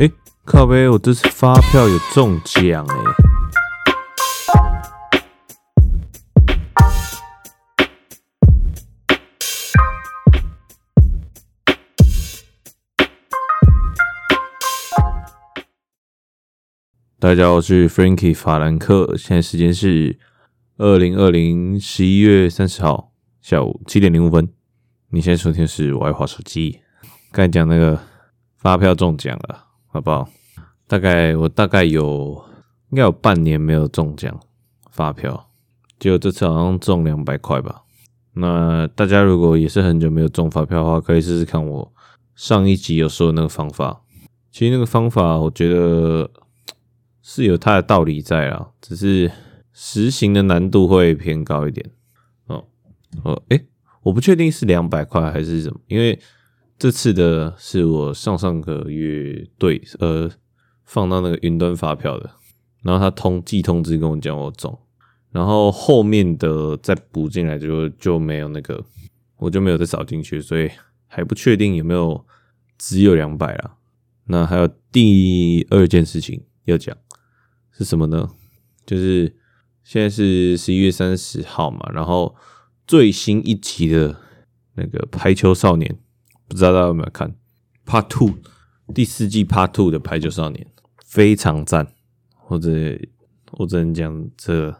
[0.00, 0.10] 哎，
[0.46, 2.96] 靠北，我这次发票有中奖哎！
[17.18, 20.18] 大家好，我是 Frankie 法兰克，现在时间是
[20.78, 23.12] 二零二零十一月三十号
[23.42, 24.48] 下午七点零五分。
[25.10, 26.80] 你现在收听是我爱滑手机，
[27.30, 28.00] 刚才讲那个
[28.56, 29.66] 发票中奖了。
[29.92, 30.28] 好不好？
[30.86, 32.44] 大概我大概有
[32.90, 34.40] 应该有半年没有中奖
[34.90, 35.48] 发票，
[35.98, 37.82] 结果这次好像中两百块吧。
[38.34, 41.92] 那大家如果也是很久没有中发票的话，可以试试看我
[42.34, 44.02] 上一集有说的那个方法。
[44.50, 46.30] 其实那个方法我觉得
[47.22, 49.30] 是有它的道理在啊，只是
[49.72, 51.88] 实行的难度会偏高一点。
[52.46, 52.64] 哦
[53.24, 53.66] 哦，诶，
[54.02, 56.18] 我不确定是两百块还是什么，因为。
[56.80, 60.30] 这次的是我上上个月对呃
[60.82, 62.30] 放到那个云端发票的，
[62.82, 64.78] 然后他通寄通知跟我讲我中，
[65.30, 68.82] 然后后面的再补进来就就没有那个，
[69.36, 70.70] 我就没有再扫进去，所以
[71.06, 72.24] 还不确定有没有
[72.78, 73.76] 只有两百啦。
[74.24, 76.96] 那还有第二件事情要讲
[77.72, 78.30] 是什么呢？
[78.86, 79.36] 就是
[79.84, 82.34] 现在是十一月三十号嘛，然后
[82.86, 84.16] 最新一集的
[84.76, 85.98] 那个排球少年。
[86.50, 87.32] 不知道大家有没有看
[87.86, 88.34] Part Two
[88.92, 90.66] 第四季 Part Two 的排球少年
[91.06, 91.86] 非常赞，
[92.34, 92.68] 或者
[93.52, 94.76] 我只能讲这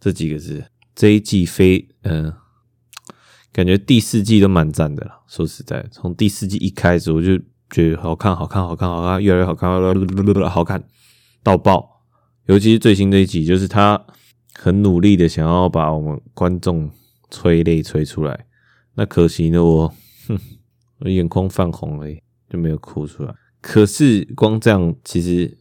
[0.00, 2.36] 这几个字，这一季非嗯、呃，
[3.52, 5.22] 感觉第四季都蛮赞的了。
[5.28, 9.70] 说实在，从第四季一开始我就觉得好看，好看，好看，好看，越来越好看，
[10.48, 10.82] 好看
[11.42, 12.02] 到爆。
[12.46, 14.02] 尤其是最新这一集，就是他
[14.54, 16.90] 很努力的想要把我们观众
[17.30, 18.46] 催泪催出来，
[18.94, 19.94] 那可惜呢，我
[20.26, 20.38] 哼。
[21.00, 22.06] 我眼眶泛红了，
[22.48, 23.34] 就没有哭出来。
[23.62, 25.58] 可是光这样，其实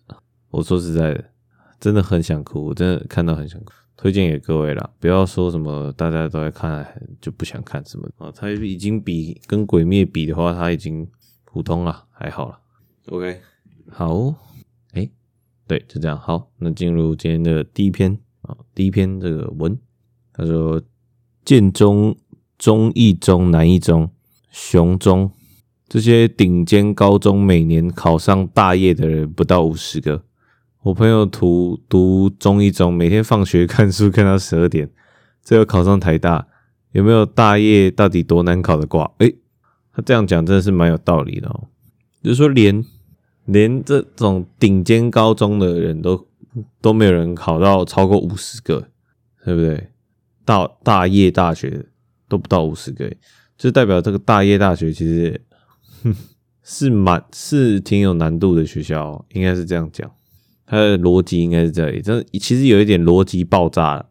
[0.50, 1.26] 我说实在的，
[1.80, 2.66] 真的很想哭。
[2.66, 6.86] 我真的看到很想哭，推荐给各位啦，不要说什么大家都在看
[7.22, 8.32] 就不想看什么啊。
[8.36, 11.08] 它已经比跟鬼灭比的话，它已经
[11.46, 12.60] 普通了，还好了。
[13.08, 13.42] OK，
[13.90, 14.28] 好，
[14.92, 15.12] 哎、欸，
[15.68, 16.18] 对，就这样。
[16.18, 19.78] 好，那进入今天的第一篇啊，第一篇这个文，
[20.34, 20.82] 他说
[21.44, 22.16] 建中、
[22.58, 24.10] 中一中、南一中。
[24.50, 25.32] 雄中
[25.88, 30.24] 这些顶尖高中，每年考上大业的人不到五十个。
[30.84, 34.90] 我朋友读读中一中，每天放学看书看到十二点，
[35.42, 36.48] 最后考上台大。
[36.92, 37.92] 有没有大业？
[37.92, 39.12] 到底多难考的挂？
[39.20, 39.36] 诶，
[39.94, 41.68] 他这样讲真的是蛮有道理的哦。
[42.24, 42.84] 就是说连，
[43.46, 46.28] 连连这种顶尖高中的人都
[46.82, 48.88] 都没有人考到超过五十个，
[49.46, 49.90] 对不对？
[50.46, 51.86] 大大业大学
[52.28, 53.12] 都不到五十个。
[53.60, 55.42] 就代表这个大业大学其实
[56.64, 60.10] 是蛮是挺有难度的学校，应该是这样讲，
[60.66, 64.10] 它的逻辑应该是这里，这其实有一点逻辑爆炸了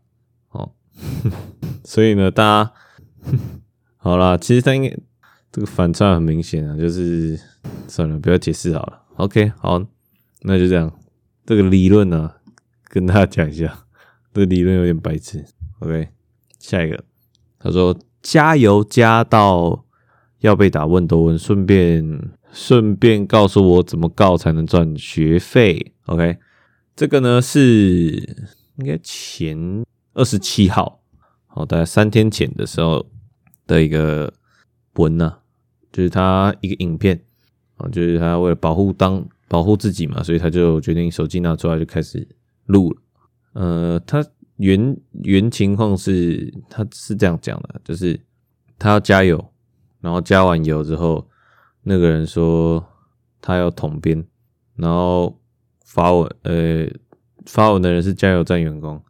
[0.50, 0.72] 哦。
[1.82, 2.72] 所以呢，大家
[3.96, 4.94] 好啦，其实它应该
[5.50, 7.40] 这个反差很明显啊，就是
[7.86, 9.02] 算了，不要解释好了。
[9.16, 9.82] OK，好，
[10.42, 10.92] 那就这样，
[11.46, 12.34] 这个理论呢，
[12.84, 13.86] 跟大家讲一下，
[14.34, 15.42] 这个理论有点白痴。
[15.78, 16.08] OK，
[16.58, 17.02] 下一个，
[17.58, 17.98] 他说。
[18.22, 19.84] 加油加到
[20.40, 25.92] 要被打问都问，顺便顺便告诉我怎么告才能赚学费。
[26.06, 26.36] OK，
[26.96, 28.36] 这个呢是
[28.76, 29.84] 应该前
[30.14, 31.00] 二十七号，
[31.46, 33.06] 好，大概三天前的时候
[33.66, 34.32] 的一个
[34.94, 35.38] 文呢、啊，
[35.92, 37.20] 就是他一个影片
[37.76, 42.26] 啊，就是他为了保护当保护自己嘛，所以他就决定手机拿出来就开始
[42.66, 43.00] 录了。
[43.52, 44.24] 呃，他。
[44.58, 48.20] 原原情况是，他是这样讲的，就是
[48.78, 49.52] 他要加油，
[50.00, 51.28] 然后加完油之后，
[51.82, 52.84] 那个人说
[53.40, 54.24] 他要统编，
[54.76, 55.40] 然后
[55.84, 56.86] 发文，呃，
[57.46, 59.00] 发文的人是加油站员工，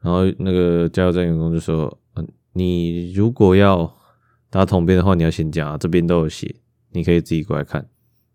[0.00, 3.96] 然后那个加油站员工就说，嗯，你如果要
[4.50, 6.54] 打统编的话，你要先讲啊，这边都有写，
[6.90, 7.88] 你可以自己过来看，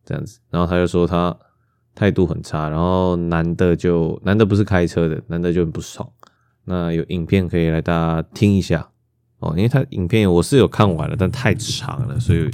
[0.06, 1.38] 这样子，然后他就说他
[1.94, 6.10] 态度很差，然后男的就男的不是开车的，男的就很不爽。
[6.66, 8.90] 那有影片可以来大家听一下
[9.40, 12.50] 哦，因为他影片我是有看完了，但太长了，所以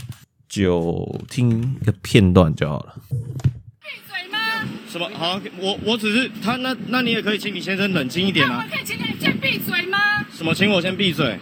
[0.47, 2.95] 就听一个片段就好了。
[3.09, 4.39] 闭嘴吗？
[4.87, 5.09] 什么？
[5.13, 8.63] 好，我我只是他那那你也可以请你先生冷静一点啊。
[8.65, 9.97] 我可以请你先闭嘴吗？
[10.31, 10.53] 什么？
[10.53, 11.37] 请我先闭嘴？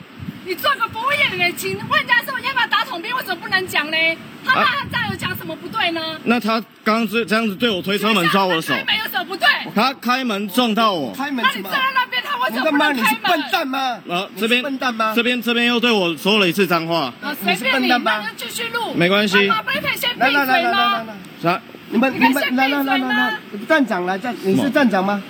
[0.45, 3.97] 你做个服务业的，请问人家说要不要打桶边，为什么不能讲呢？
[4.45, 6.00] 他怕他这样有讲什么不对呢？
[6.25, 9.47] 那他刚刚这这样子对我推车门抓我的手，没有什么不对？
[9.74, 13.21] 他开门撞到我，开门那你站在那边，他为什么不能开门？
[13.24, 13.80] 笨蛋吗？
[14.07, 15.13] 啊，这边笨蛋吗？
[15.15, 17.12] 这边这边又对我说了一次脏话。
[17.24, 19.47] 啊，随便你，那就继续录，没关系。
[19.47, 21.03] 宝贝可以先闭嘴吗？
[21.42, 21.59] 啥？
[21.89, 25.24] 你们你们来来来来来，站长来站，你是站长吗？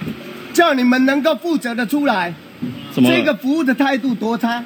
[0.53, 2.33] 叫你们能够负责的出来。
[2.93, 3.09] 什么？
[3.09, 4.61] 这个服务的态度多差？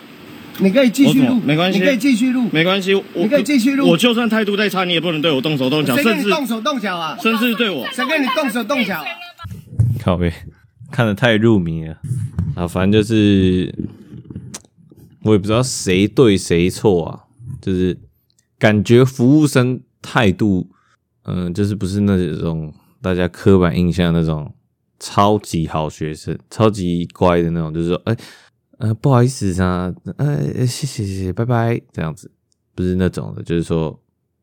[0.62, 3.88] 你可以继续录，没关系，你可以继续录，没关系，你可以继续录。
[3.88, 7.18] 我就算态度再差，你也不能对我动手动脚，谁跟你动手动脚啊？
[7.22, 9.04] 甚至对我，谁跟你动手动脚？
[10.00, 10.32] 靠北，
[10.92, 11.98] 看得太入迷了
[12.56, 12.68] 啊！
[12.68, 13.74] 反正就是，
[15.24, 17.20] 我也不知道谁对谁错啊，
[17.62, 17.98] 就是
[18.58, 20.70] 感觉服务生态度，
[21.24, 24.54] 嗯、呃，就是不是那种大家刻板印象那种
[25.00, 28.16] 超级好学生、超级乖的那种，就是说，哎。
[28.80, 32.32] 呃，不好意思啊，呃，谢谢谢谢，拜拜，这样子
[32.74, 34.00] 不是那种的，就是说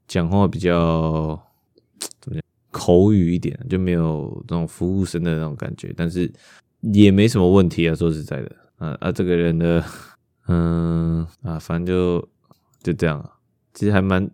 [0.06, 1.42] 讲话比较
[2.20, 6.30] 怎么讲，口语一点，就没有那种服务生的那种感觉，但是
[6.80, 9.82] 也没什么问题啊，说实在的，啊啊，这个人的，
[10.48, 12.28] 嗯啊，反正就
[12.82, 13.38] 就这样啊，
[13.72, 14.30] 其实还蛮，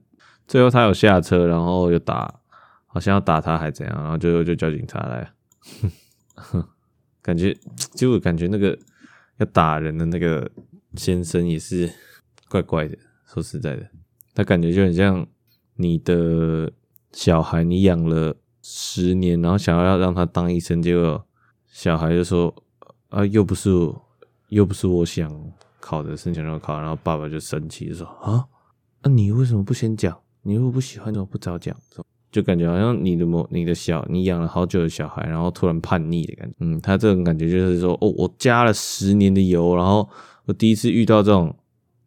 [0.48, 2.40] 最后他有下车，然后又打，
[2.86, 5.90] 好像要打他还怎样，然后最后就叫警察来，哼
[6.34, 6.68] 哼，
[7.22, 7.56] 感觉
[7.94, 8.76] 就感觉那个。
[9.42, 10.48] 要打人的那个
[10.94, 11.92] 先生也是
[12.48, 12.96] 怪怪的，
[13.26, 13.88] 说实在的，
[14.34, 15.26] 他感觉就很像
[15.74, 16.72] 你的
[17.12, 21.26] 小孩，你养了十年，然后想要让他当医生，结果
[21.66, 22.54] 小孩就说
[23.08, 23.70] 啊，又不是，
[24.48, 28.46] 又不是我想考的，申请要考，然后爸爸就生气说啊，
[29.02, 30.16] 那你为什么不先讲？
[30.42, 31.76] 你如果不喜欢，怎么不早讲？
[32.32, 36.56] 就感觉好像你的某你的小你养了好久的小孩，然后突然叛逆的感觉。
[36.60, 40.08] 嗯，他这种感觉就是说，哦，我加了十年的油，然后
[40.46, 41.54] 我第一次遇到这种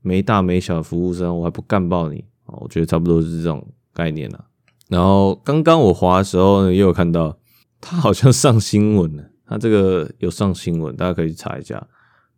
[0.01, 2.25] 没大没小的服务生，我还不干爆你。
[2.45, 4.45] 啊，我觉得差不多是这种概念了。
[4.89, 7.38] 然后刚刚我滑的时候呢，也有看到
[7.80, 11.88] 他好像上新闻了，他这个有上新闻，大家可以去查一下。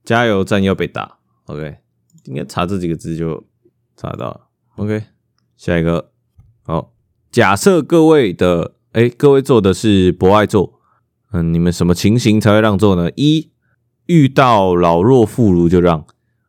[0.04, 1.78] 加油站要被打，OK，
[2.26, 3.46] 应该查这几个字就
[3.96, 4.42] 查到了。
[4.76, 5.04] OK，
[5.56, 6.12] 下一个，
[6.64, 6.97] 好。
[7.38, 10.80] 假设各位的哎，各位坐的是博爱座，
[11.32, 13.12] 嗯，你们什么情形才会让座呢？
[13.16, 13.52] 一
[14.08, 16.02] 遇到老弱妇孺就让；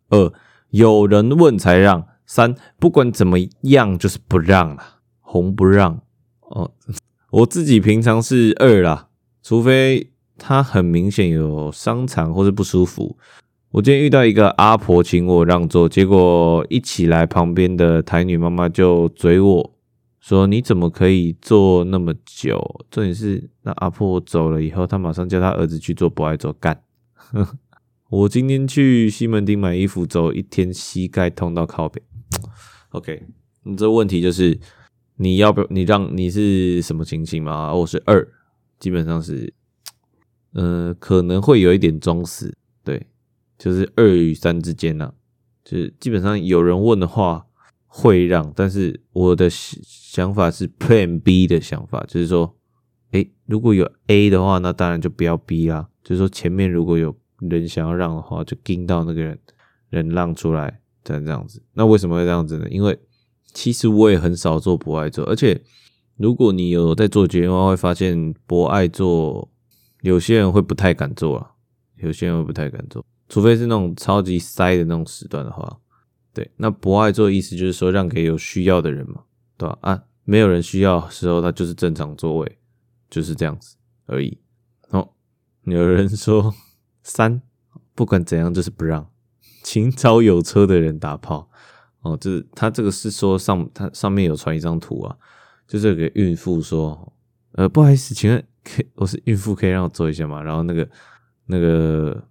[0.09, 0.33] 二
[0.71, 4.83] 有人问才让；三不管怎么样就是不让了，
[5.21, 6.01] 红不让
[6.41, 6.71] 哦。
[7.33, 9.09] 我自己平常是二啦，
[9.43, 13.19] 除非他很明显有伤残或是不舒服。
[13.73, 19.75] 我今天遇到一个阿婆请我让座，结果一起来旁边的台女妈妈就嘴我。
[20.29, 22.85] 说你怎么可以坐那么久？
[22.91, 26.83] 重点是那阿婆走了以后，他马上叫他儿子去做博爱做干。
[28.11, 32.03] 我今天去西门町买衣服，走一天膝盖痛到靠北。
[32.91, 33.23] OK，
[33.63, 34.61] 你这问题就是
[35.17, 37.75] 你要不你让你是什么情形嘛？
[37.75, 38.29] 我是二，
[38.79, 39.55] 基本上是，
[40.53, 42.55] 呃，可能会有一点装死，
[42.85, 43.07] 对，
[43.57, 45.15] 就是二与三之间呢、啊，
[45.65, 47.47] 就是基本上有人问的话。
[47.91, 52.55] 会让，但是我的想法是 Plan B 的想法，就是说，
[53.11, 55.89] 诶，如果有 A 的话，那当然就不要 B 啦。
[56.05, 59.39] 就是说，前面如果有人想要让的话，就盯到那个人
[59.89, 61.63] 人让出来，这样这样子。
[61.73, 62.69] 那为什么会这样子呢？
[62.69, 62.97] 因为
[63.53, 65.61] 其实我也很少做博爱座，而且
[66.17, 69.51] 如果你有在做捷运的话，会发现博爱座
[70.03, 71.51] 有些人会不太敢做啊，
[71.97, 75.79] 有些人会不太敢做，除非是那种超级塞的那种时段的话。
[76.39, 79.25] 对，那博爱座的意思就是说让给有需要的人嘛，
[79.57, 79.77] 对吧？
[79.81, 82.59] 啊，没有人需要时候，他就是正常座位，
[83.11, 83.77] 就是这样子
[84.07, 84.39] 而已。
[84.91, 85.11] 哦，
[85.65, 86.55] 有人说
[87.03, 87.43] 三，
[87.97, 89.11] 不管怎样就是不让，
[89.65, 91.51] 请找有车的人打炮。
[92.03, 95.17] 哦，就是他这个是说上他上面有传一张图啊，
[95.67, 97.13] 就是给孕妇说，
[97.55, 100.41] 呃，不好意思，请问可我是孕妇，可以让我坐一下吗？
[100.41, 100.89] 然后那个
[101.47, 102.25] 那个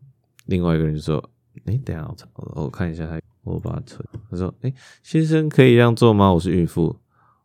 [0.46, 1.18] 另外一个人说，
[1.66, 3.20] 诶，等一下我我看一下他。
[3.48, 4.06] 我把他存。
[4.30, 6.34] 他说：“哎、先生可以让座吗？
[6.34, 6.98] 我是孕妇，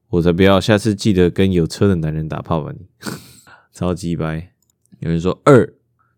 [0.08, 0.60] 我才不要。
[0.60, 2.86] 下次记得跟有车的男人打炮吧你。
[3.72, 4.52] 超级掰。
[4.98, 5.72] 有人说二，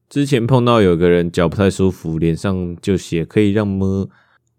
[0.09, 4.09] 之前碰到有个人脚不太舒服，脸上就写可以让摸？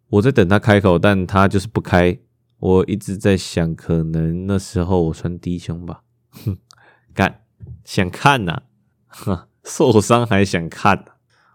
[0.09, 2.17] 我在等他开口，但他就是不开。
[2.59, 6.03] 我一直在想，可能那时候我穿低胸吧。
[6.31, 6.57] 哼，
[7.13, 7.41] 干，
[7.83, 8.61] 想看呐、
[9.07, 11.05] 哈，受伤还想看、啊？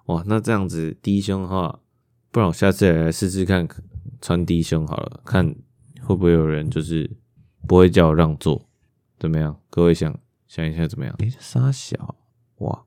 [0.07, 1.80] 哇，那这样子低胸的话。”
[2.31, 3.67] 不然我下次也来试试看
[4.21, 5.55] 穿低胸好了，看
[6.03, 7.11] 会不会有人就是
[7.67, 8.69] 不会叫我让座，
[9.19, 9.57] 怎么样？
[9.69, 11.15] 各位想想一下怎么样？
[11.19, 12.17] 诶，三小
[12.59, 12.85] 哇！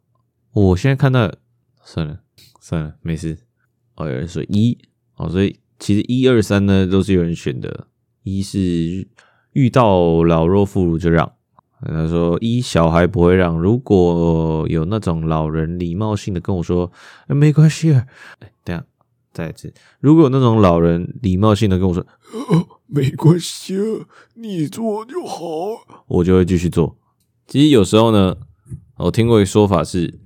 [0.54, 1.32] 我现在看到
[1.84, 2.20] 算了
[2.62, 3.38] 算了，没事。
[3.96, 4.78] 哦，有人说一
[5.16, 7.88] 哦，所以其实一二三呢都是有人选的。
[8.24, 9.06] 一是
[9.52, 11.30] 遇到老弱妇孺就让，
[11.82, 16.90] 他说一小孩不会让，如果有那种老人礼貌性的跟我说，
[17.28, 18.08] 没关系，哎，
[18.64, 18.86] 等下。
[19.34, 22.06] 再一次，如果有那种老人礼貌性的跟我说
[22.50, 23.76] ：“哦，没关系，
[24.36, 25.46] 你坐就好。”
[26.08, 26.96] 我就会继续做。
[27.48, 28.38] 其实有时候呢，
[28.98, 30.20] 我听过一个说法是，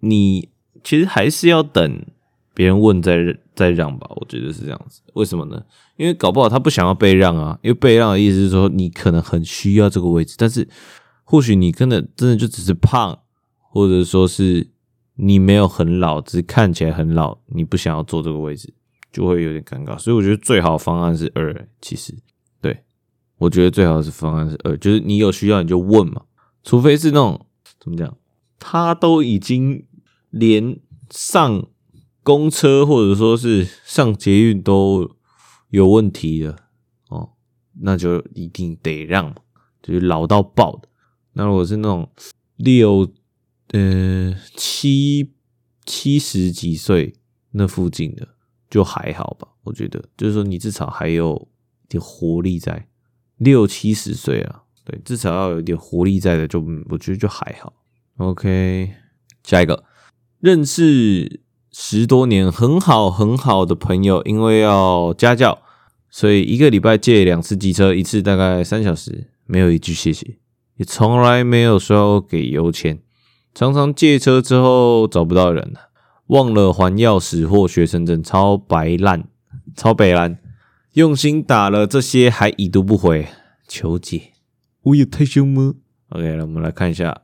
[0.00, 0.48] 你
[0.84, 2.06] 其实还是要等
[2.54, 4.06] 别人问再再让吧。
[4.16, 5.00] 我觉得是这样子。
[5.14, 5.62] 为什么呢？
[5.96, 7.58] 因为搞不好他不想要被让啊。
[7.62, 10.68] 因为被让的意思是说，你可能很需要这个位置，但是
[11.24, 13.18] 或许你真的真的就只是胖，
[13.58, 14.70] 或者说是
[15.14, 18.72] 你没有很老，只是看起来很老，你不想要坐这个位置，
[19.12, 19.98] 就会有点尴尬。
[19.98, 22.14] 所以我觉得最好的方案是二，其实
[22.60, 22.82] 对。
[23.38, 26.22] 我觉得最好的是方案是二，就是你有需要你就问嘛，
[26.62, 27.46] 除非是那种
[27.80, 28.16] 怎么讲，
[28.60, 29.84] 他都已经
[30.30, 30.78] 连
[31.10, 31.66] 上
[32.22, 35.10] 公车或者说是上捷运都
[35.70, 36.56] 有问题了
[37.08, 37.30] 哦，
[37.80, 39.34] 那就一定得让嘛，
[39.82, 40.88] 就是老到爆的。
[41.32, 42.08] 那如果是那种
[42.56, 43.10] 六
[43.72, 45.32] 呃七
[45.84, 47.14] 七十几岁
[47.50, 48.28] 那附近的
[48.70, 51.48] 就还好吧，我觉得就是说你至少还有
[51.88, 52.86] 点活力在。
[53.38, 57.72] 六七十岁啊，对，至少要有一点活力在的，就我觉得就还好。
[58.18, 58.92] OK，
[59.42, 59.82] 下一个，
[60.38, 61.40] 认识
[61.72, 65.58] 十多年很好很好的朋友，因为要家教，
[66.08, 70.38] 所以一个礼拜借两次机车，一次大概三小时，没有一句谢谢，
[70.76, 73.02] 也从来没有说给油钱，
[73.54, 75.74] 常常借车之后找不到人，
[76.28, 79.28] 忘了还钥匙或学生证，超白烂，
[79.76, 80.38] 超白烂。
[80.92, 83.28] 用心打了这些，还已读不回，
[83.66, 84.32] 求解。
[84.82, 85.74] 我有太凶吗
[86.10, 87.22] ？OK，那我们来看一下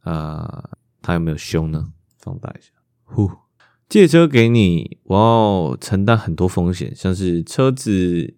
[0.00, 1.86] 啊、呃，他有没有凶呢？
[2.18, 2.72] 放大一下。
[3.04, 3.30] 呼，
[3.88, 8.34] 借车给你，我要承担很多风险，像是车子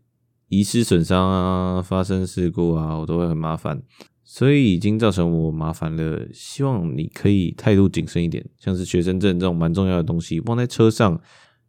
[0.48, 3.82] 遗失损伤啊，发生事故啊，我都会很麻烦，
[4.30, 6.28] 所以已经造成我麻烦了。
[6.34, 11.18] 希望你可以态度谨慎一点，像是学生证这种蛮重要的东西，忘在车上。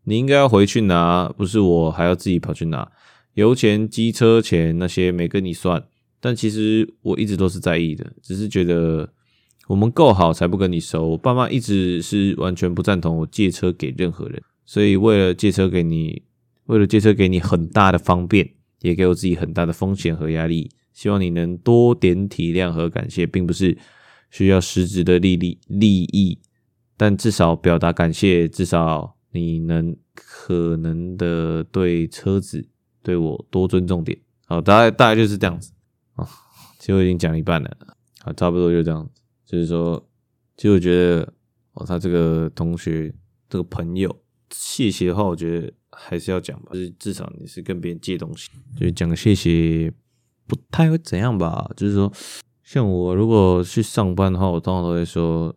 [0.03, 2.91] 你应该要回去拿，不是我还要自己跑去拿。
[3.35, 5.81] 油钱、机车钱那些没跟你算，
[6.19, 9.09] 但其实我一直都是在意的，只是觉得
[9.67, 11.07] 我们够好才不跟你收。
[11.11, 16.23] 我爸妈一直是完全不赞同我借车给任何人，所以为了借车给你，
[16.65, 18.49] 为了借车给你很大的方便，
[18.81, 20.69] 也给我自己很大的风险和压力。
[20.93, 23.77] 希望你能多点体谅和感谢，并不是
[24.29, 26.39] 需要实质的利利利益，
[26.98, 29.15] 但至少表达感谢，至少。
[29.31, 32.67] 你能可能的对车子
[33.03, 35.72] 对我多尊重点，好，大概大概就是这样子
[36.15, 36.27] 啊。
[36.79, 37.77] 其实我已经讲一半了，
[38.22, 39.22] 好，差不多就这样子。
[39.46, 40.03] 就是说，
[40.58, 41.31] 其实我觉得
[41.74, 43.13] 哦，他这个同学
[43.48, 44.19] 这个朋友，
[44.50, 46.72] 谢谢的话，我觉得还是要讲吧。
[46.74, 49.93] 就是至少你是跟别人借东西，就是讲谢谢
[50.50, 51.70] 不太会怎样吧。
[51.77, 52.12] 就是说，
[52.63, 55.56] 像我如果去上班的话，我通常都会说，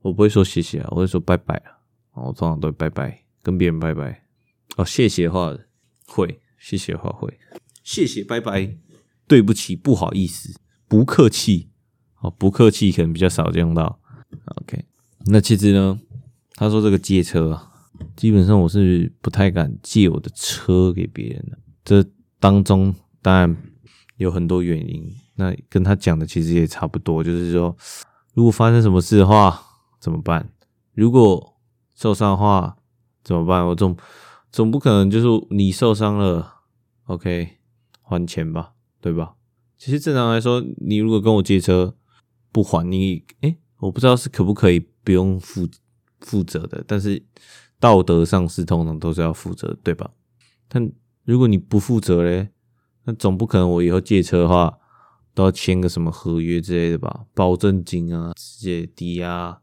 [0.00, 1.76] 我不会说谢谢啊，我会说拜拜啊。
[2.14, 4.24] 我通常都会拜拜，跟别人拜拜。
[4.76, 5.54] 哦，谢谢的话
[6.06, 7.38] 会，谢谢的话会，
[7.84, 8.76] 谢谢拜拜，
[9.28, 11.68] 对不起，不好意思，不客气。
[12.20, 14.00] 哦，不客气可能比较少用到。
[14.62, 14.84] OK，
[15.26, 15.98] 那其实呢，
[16.54, 17.72] 他说这个借车啊，
[18.14, 21.58] 基本上我是不太敢借我的车给别人的。
[21.82, 22.04] 这
[22.38, 23.56] 当中当然
[24.20, 27.74] 有很多原因，那跟他讲的其实也差不多，就是说，
[28.34, 29.58] 如果发生什么事的话
[29.98, 30.52] 怎么办？
[30.92, 31.56] 如果
[31.94, 32.76] 受伤的话
[33.24, 33.66] 怎么办？
[33.66, 33.96] 我总
[34.52, 36.56] 总不可能就是你受伤了
[37.06, 37.56] ，OK，
[38.02, 39.36] 还钱吧，对吧？
[39.78, 41.96] 其实正常来说，你如果跟我借车
[42.52, 45.66] 不还你，诶、我不知道是可不可以不用负
[46.20, 47.24] 负责的，但是
[47.78, 50.10] 道德上是通常都是要负责，对吧？
[50.68, 50.92] 但
[51.24, 52.50] 如果你不负责嘞，
[53.04, 54.78] 那总不可能我以后借车的话
[55.34, 57.26] 都要签个什么合约之类的吧？
[57.34, 59.60] 保证金啊，直接抵押。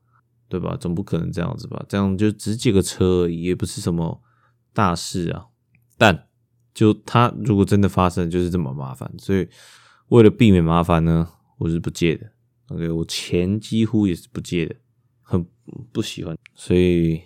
[0.50, 0.78] 对吧？
[0.80, 1.86] 总不可能这样子吧？
[1.90, 4.22] 这样就只借个车而已，也不是什么
[4.72, 5.48] 大事啊。
[5.98, 6.30] 但
[6.74, 9.14] 就他如果真的发生，就是这么麻烦。
[9.18, 9.46] 所以
[10.08, 11.28] 为了避免麻烦呢，
[11.58, 12.32] 我是不借的。
[12.70, 14.76] OK，我钱几乎也是不借的，
[15.22, 15.46] 很
[15.92, 16.38] 不喜欢。
[16.56, 17.22] 所以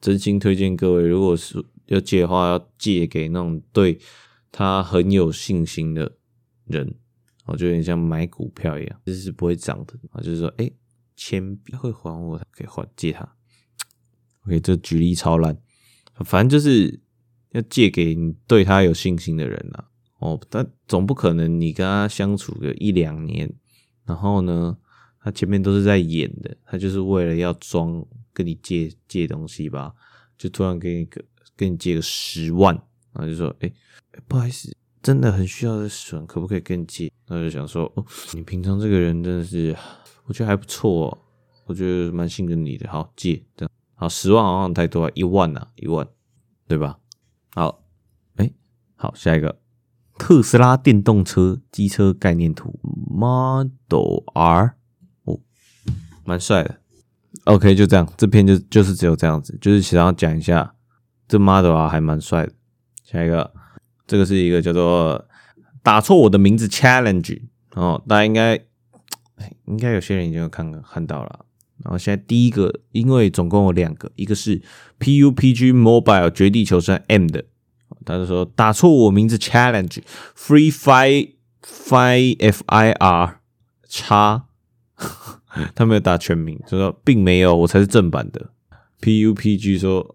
[0.00, 3.98] 真心推荐各位，如果是要借的话，要借给那种对
[4.52, 6.18] 他很有信心的
[6.66, 6.94] 人。
[7.46, 10.20] 我就有点像买股票一样，就是不会涨的啊。
[10.20, 10.70] 就是说，哎。
[11.14, 13.36] 钱会还我，可以还借他。
[14.44, 15.56] OK，这举例超烂，
[16.24, 17.00] 反正就是
[17.50, 19.84] 要借给你对他有信心的人呐。
[20.18, 23.52] 哦，但总不可能你跟他相处个一两年，
[24.04, 24.76] 然后呢，
[25.20, 29.94] 他前面都是在演的，他就是为了要装跟你借借东西吧，
[30.38, 31.22] 就突然给你个
[31.54, 32.74] 跟你借个十万，
[33.12, 33.72] 然后就说，哎、
[34.28, 37.12] 不好意思，真的很需要这笋，可不可以跟你借？
[37.26, 38.04] 他就想说，哦，
[38.34, 39.76] 你平常这个人真的是。
[40.26, 41.18] 我觉得还不错哦，
[41.66, 42.88] 我觉得蛮信任你的。
[42.88, 46.06] 好，借这样，好，十万好像太多了，一万呐，一万，
[46.68, 47.00] 对吧？
[47.56, 47.82] 好，
[48.36, 48.48] 哎，
[48.94, 49.58] 好，下一个，
[50.16, 52.78] 特斯拉电动车机车概念图
[53.10, 54.76] Model R
[55.24, 55.40] 哦，
[56.24, 56.78] 蛮帅的。
[57.44, 60.72] OK，就这样，这篇就就是只有这样子，就是想要讲一下
[61.26, 62.52] 这 model R，还蛮帅的。
[63.02, 63.52] 下一个，
[64.12, 65.26] 这个是一个叫做
[65.82, 67.40] 打错我的名字 challenge
[67.70, 68.62] 哦，大家应该
[69.64, 71.46] 应该有些人已经看看到了。
[71.82, 74.60] 然后现在第一个，因为总共有两个，一个是
[75.00, 77.42] PUBG Mobile 绝地求生 M 的，
[78.04, 80.00] 他就说打错我名字 challenge
[80.36, 81.30] Free Fire
[81.62, 83.40] Fire F I R
[83.88, 84.44] 叉，
[85.74, 88.50] 他没有打全名，就说并没有，我才是正版的。
[89.00, 90.14] PUBG 说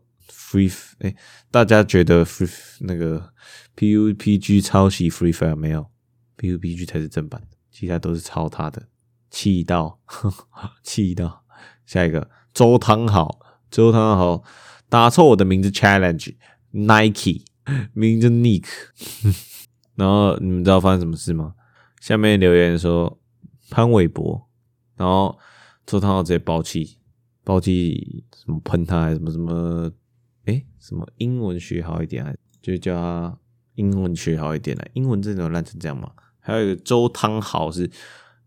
[0.58, 1.16] Free 哎，
[1.52, 3.34] 大家觉得 Free 那个
[3.76, 5.90] PUBG 抄袭 Free Fire 没有
[6.38, 8.88] ？PUBG 才是正版的，其他都是抄他的，
[9.30, 10.00] 气到
[10.84, 11.44] 气到。
[11.86, 13.40] 下一个周汤豪，
[13.72, 14.44] 周汤豪
[14.90, 16.36] 打错我的名字，challenge
[16.72, 17.46] Nike
[17.94, 18.66] 名字 Nick，
[19.96, 21.56] 然后你们知道发生什么事吗？
[22.02, 23.20] 下面留言说
[23.70, 24.50] 潘玮柏，
[24.98, 25.40] 然后
[25.86, 27.00] 周汤豪直接爆气，
[27.46, 29.90] 爆气什么喷他还是什么什么，
[30.88, 33.38] 什么英文学好一点啊，就叫他
[33.76, 36.12] 英文学好一点来，英文真的有烂成这样吗？
[36.40, 37.90] 还有一个周汤豪是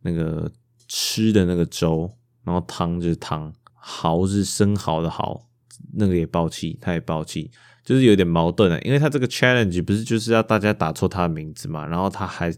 [0.03, 0.51] 那个
[0.89, 2.11] 吃的那个粥。
[2.43, 5.47] 然后汤就是汤，蚝是生蚝的蚝，
[5.93, 7.51] 那个也爆气，他也爆气，
[7.85, 8.79] 就是有点矛盾啊。
[8.83, 12.53] 因为他这个 challenge 不是就是要大家打错他的名字嘛，然后他还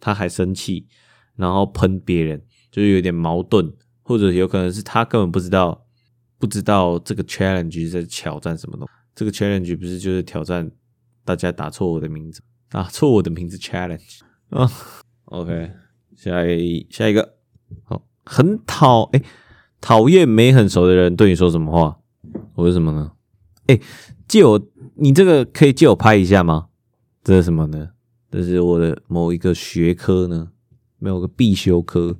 [0.00, 0.88] 他还生气，
[1.36, 5.86] 然后喷别人，就是有点矛盾，或者有可能是他根本不知道
[6.38, 8.92] 不知道这个 challenge 在挑战什么东西。
[9.16, 10.70] 这个 challenge 不是就是挑战
[11.24, 14.20] 大家打错我的名字，打错我的名字 challenge
[14.50, 14.70] 啊。
[15.26, 15.72] OK，
[16.14, 17.36] 下一下一个
[17.82, 18.06] 好。
[18.28, 19.22] 很讨哎，
[19.80, 21.98] 讨厌没很熟的人对你说什么话？
[22.56, 23.12] 我是什么呢？
[23.68, 23.80] 哎，
[24.28, 24.60] 借我，
[24.96, 26.68] 你这个可以借我拍一下吗？
[27.24, 27.90] 这是什么呢？
[28.30, 30.50] 这是我的某一个学科呢，
[30.98, 32.18] 没有个必修科，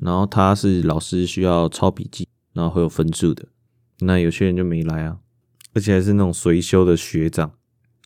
[0.00, 3.46] 然后他是老师需要抄笔记，然后会有分数的。
[4.00, 5.18] 那有些人就没来啊，
[5.74, 7.50] 而且还是那种随修的学长，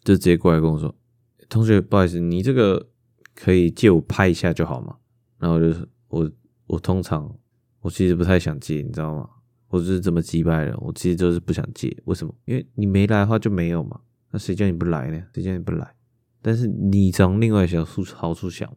[0.05, 0.95] 就直接过来跟我说
[1.49, 2.89] ：“同学，不好意思，你这个
[3.35, 4.97] 可以借我拍一下就好吗？”
[5.39, 6.31] 然后就是我。
[6.69, 7.33] 我通常，
[7.79, 9.31] 我其实不太想借，你知道吗？
[9.69, 11.97] 我就是这么击败的，我其实就是不想借。
[12.07, 12.35] 为什么？
[12.45, 14.01] 因为你没来的话就没有嘛。
[14.33, 15.23] 那谁叫你不来呢？
[15.33, 15.95] 谁叫你不来？
[16.43, 18.69] 但是你从另外小处好处想，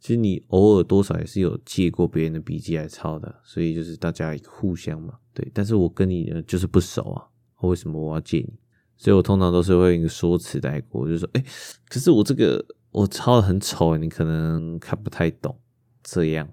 [0.00, 5.18] 其实你偶尔多少也是有借过别人的笔记来抄的，所以就是大家互相嘛。
[5.34, 7.26] 对，但是我跟你呢就是不熟啊，
[7.60, 8.58] 为什么我要借你？
[8.96, 11.44] 所以我通常都是会用一个说辞带过，我就说，哎，
[11.88, 15.58] 可是我这个我抄的很丑，你可能看不太懂，
[16.02, 16.48] 这样。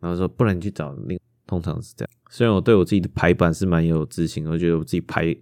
[0.00, 2.10] 然后说，不然你去找另，通常是这样。
[2.30, 5.36] 虽然我对我自己的排版是蛮有自信，我觉得我自己排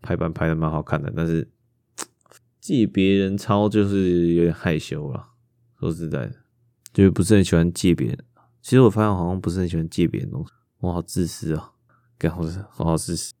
[0.00, 1.46] 排版排的蛮好看的，但是
[2.60, 5.30] 借别人抄就是有点害羞了。
[5.80, 6.34] 说实在的，
[6.92, 8.18] 就是不是很喜欢借别人。
[8.62, 11.72] 其实我发现我好像不是很喜欢借别人东西，我好自私啊！
[12.16, 13.34] 干好事，好好自私。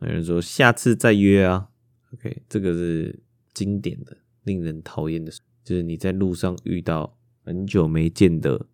[0.00, 1.68] 有人说下次再约啊。
[2.14, 5.32] OK，这个是经典的，令人讨厌的，
[5.64, 8.66] 就是你在路上遇到很久没见的。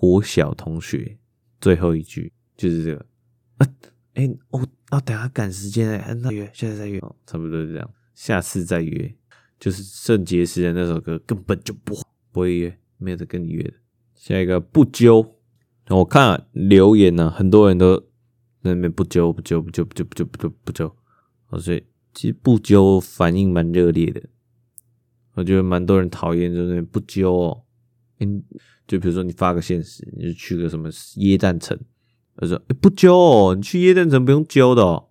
[0.00, 1.18] 国小同学
[1.60, 3.06] 最后一句就是这个，
[3.56, 3.66] 啊，
[4.14, 9.12] 哎、哦，那、哦、等下赶时间哎，那约，现在再约，哦，差不多是这样，下次再约，
[9.58, 11.96] 就是圣结石的那首歌根本就不
[12.30, 13.72] 不会约，没有得跟你约的。
[14.14, 15.34] 下一个不揪，
[15.88, 18.04] 我看、留言呢、很多人都
[18.62, 20.96] 在那边不揪不揪不揪不揪不揪不揪不揪，
[21.60, 21.82] 所以
[22.14, 24.22] 其实不揪反应蛮热烈的，
[25.34, 27.62] 我觉得蛮多人讨厌就是不揪哦，
[28.20, 28.42] 嗯。
[28.88, 31.78] 就比如说你发个现实，你就去个什么耶诞城，
[32.34, 35.10] 他说、欸、不揪哦，你去耶诞城不用揪的哦，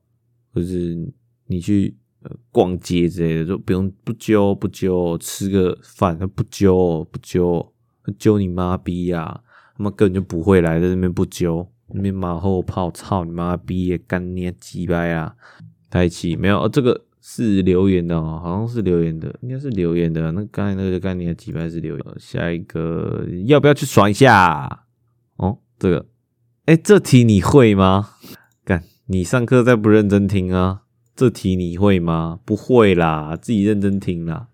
[0.52, 1.14] 或是
[1.46, 1.96] 你去
[2.52, 7.72] 逛街之类的，就不用不揪不揪，吃个饭他不揪不揪，
[8.18, 9.44] 揪你妈逼呀！
[9.78, 15.36] 他妈根本就不会来，在那边不揪，你马后炮，操你妈逼，也干你鸡掰啊！
[15.89, 17.04] 太气没有、哦、这个。
[17.30, 20.32] 是留言的哦，好像是留言的，应该是留言的。
[20.32, 22.06] 那刚才那个概念几排是留言。
[22.17, 24.86] 下一个要不要去爽一下？
[25.36, 26.06] 哦，这个，
[26.67, 28.12] 哎，这题你会吗？
[28.63, 30.84] 干，你上课再不认真听啊？
[31.17, 32.39] 这题你会吗？
[32.45, 34.47] 不会啦，自己认真听啦。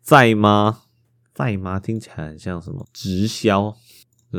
[0.00, 0.82] 在吗？
[1.34, 1.80] 在吗？
[1.80, 3.74] 听起来很像什么直销？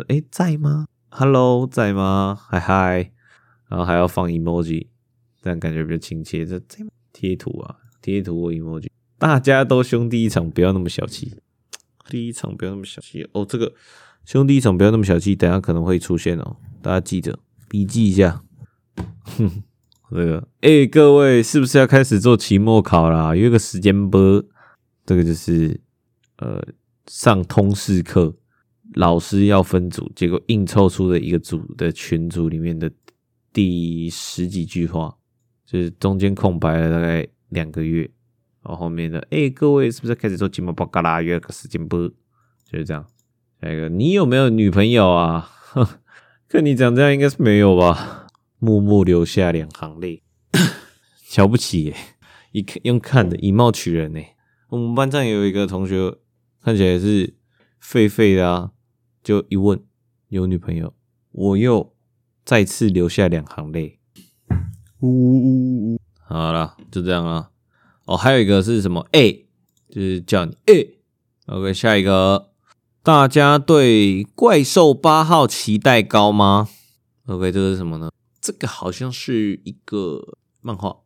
[0.08, 2.40] 哎，在吗？Hello，在吗？
[2.50, 3.12] 嗨嗨，
[3.68, 4.88] 然后还要放 emoji，
[5.42, 6.46] 这样感觉比较亲切。
[6.46, 6.90] 这在吗？
[7.14, 7.76] 贴图啊。
[8.02, 8.88] 贴图或 emoji，
[9.20, 11.36] 大家都兄弟一场，不要那么小气。
[12.10, 13.74] 第一场不要那么小气哦，这个
[14.26, 17.38] 兄弟一场不要那么小气，等下可能会出现哦，大家记着
[17.70, 18.42] 笔记一下。
[19.38, 19.64] 哼，
[20.10, 23.36] 这个哎、各位是不是要开始做期末考啦？
[23.36, 24.44] 约个时间啵，
[25.06, 25.80] 这个就是
[26.38, 26.60] 呃
[27.06, 28.34] 上通识课，
[28.96, 32.92] 老师要分组，结果硬凑出的一个组的群组里面的
[33.54, 35.16] 第十几句话，
[35.66, 38.02] 就是中间空白了大概两个月，
[38.62, 41.22] 然后后面的哎、各位是不是开始做金毛包嘎啦？
[41.22, 41.98] 约个时间不？
[42.70, 43.06] 就是这样。
[43.62, 45.50] 下一个，你有没有女朋友啊？
[45.72, 45.88] 哼，
[46.50, 48.28] 看你长这样，应该是没有吧？
[48.60, 50.24] 默默流下两行泪，
[51.28, 51.96] 瞧不起耶，
[52.52, 54.20] 一看用看的以貌取人呢。
[54.70, 56.16] 我们班上有一个同学，
[56.62, 57.34] 看起来是
[57.80, 58.72] 废废的啊，
[59.24, 59.84] 就一问
[60.30, 60.94] 有女朋友，
[61.32, 61.94] 我又
[62.44, 64.00] 再次流下两行泪。
[65.00, 66.02] 呜呜呜！
[66.28, 67.52] 好了，就这样啊。
[68.06, 69.08] 哦，还有一个是什么？
[69.12, 69.44] 哎，
[69.90, 70.86] 就是叫你哎。
[71.48, 72.52] OK，下一个，
[73.04, 76.70] 大家对怪兽八号期待高吗
[77.26, 78.12] ？OK，这个是什么呢？
[78.40, 80.98] 这个好像是一个漫画，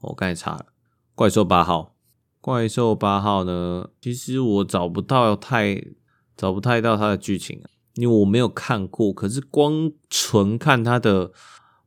[0.00, 0.66] 我刚才查了，
[1.14, 1.94] 怪兽八号。
[2.40, 3.90] 怪兽八号呢？
[4.00, 5.84] 其实我找不到太
[6.40, 7.60] 找不太到它的剧情，
[7.96, 9.12] 因为我没有看过。
[9.12, 11.32] 可是光纯看它的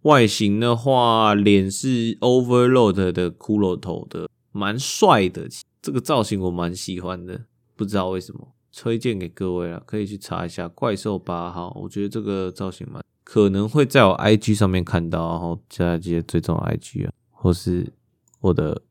[0.03, 5.49] 外形的话，脸是 Overload 的骷髅头的，蛮帅的。
[5.81, 11.75] 这个造型我蛮喜欢的，不知道为什么，推荐给各位了，可以去查一下怪兽八号。
[11.81, 17.91] 我觉得这个造型蛮可能会在我 IG 上面看到，然后大家记得追踪 IG 啊，或是
[18.39, 18.83] 我的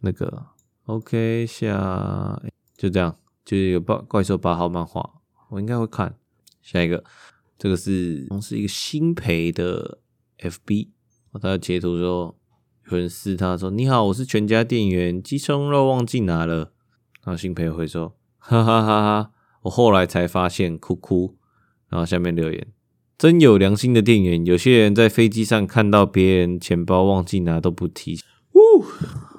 [0.00, 0.44] 那个。
[0.84, 2.38] OK，下
[2.76, 5.08] 就这样，就是有怪怪兽八号漫画，
[5.50, 6.16] 我应该会看。
[6.60, 7.04] 下一个，
[7.56, 9.98] 这个是是一个新培的
[10.40, 10.88] FB，
[11.40, 12.36] 他截图说
[12.90, 16.72] 有人私他说：“你好，我是全家店员，鸡胸肉忘记拿了。”
[17.24, 19.30] 然后新培会说：“哈哈哈哈，
[19.62, 21.36] 我后来才发现，哭哭。”
[21.88, 22.66] 然后下面留言
[23.16, 28.18] ：“真有良心的店员，有些人在飞机上看到别人钱包忘记拿都不提。”
[28.54, 28.84] 呜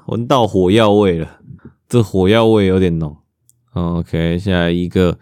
[0.06, 1.42] 闻到火药味了，
[1.90, 3.18] 这火药味有点浓。
[3.78, 5.20] OK，下一个，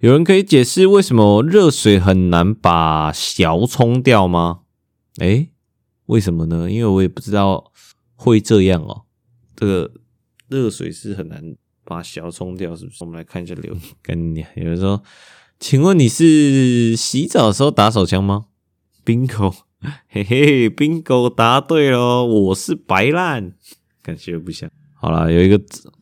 [0.00, 4.60] 有人可以解释为什么热水很难把小冲掉吗？
[5.18, 5.50] 诶，
[6.06, 6.70] 为什么呢？
[6.70, 7.72] 因为我也不知道
[8.14, 9.02] 会这样哦。
[9.56, 9.90] 这个
[10.48, 13.04] 热水是很难把小冲掉，是不是？
[13.04, 13.82] 我们来看一下留言。
[14.02, 15.02] 跟有人说，
[15.58, 18.46] 请问你是洗澡的时候打手枪吗
[19.04, 19.54] ？Bingo，
[20.08, 23.54] 嘿嘿，Bingo 答对了，我是白烂。
[24.02, 24.70] 感觉不像。
[24.94, 25.92] 好啦，有一个字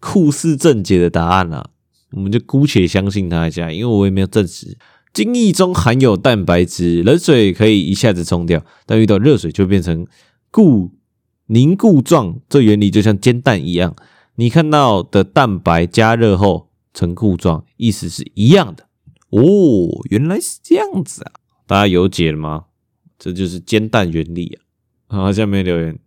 [0.00, 1.70] 酷似正解的答案啦，
[2.12, 4.76] 我们就姑且相信他一下，因为我也没有证实。
[5.12, 10.06] 精液中含有蛋白质，冷水可以一下子冲掉，但遇到热水就变成
[10.50, 10.92] 固
[11.46, 12.40] 凝固状。
[12.48, 13.96] 这原理就像煎蛋一样，
[14.36, 18.86] 你看到的蛋白加热后成固状，意思是一样的。
[19.30, 19.40] 哦，
[20.10, 21.32] 原来是这样子啊！
[21.66, 22.66] 大家有解了吗？
[23.18, 24.58] 这就是煎蛋原理
[25.08, 25.24] 啊！
[25.24, 25.98] 好，下面留言。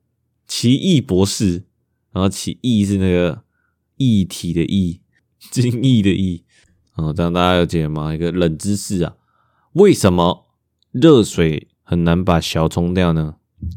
[0.47, 1.63] 奇异博士，
[2.12, 3.43] 然后奇异是那个
[4.01, 4.99] 液体的液，
[5.51, 6.43] 精液的液，
[6.95, 8.13] 哦，这样大家有解吗？
[8.13, 9.15] 一个冷知识啊，
[9.73, 10.47] 为什么
[10.91, 13.35] 热水很难把小冲掉呢？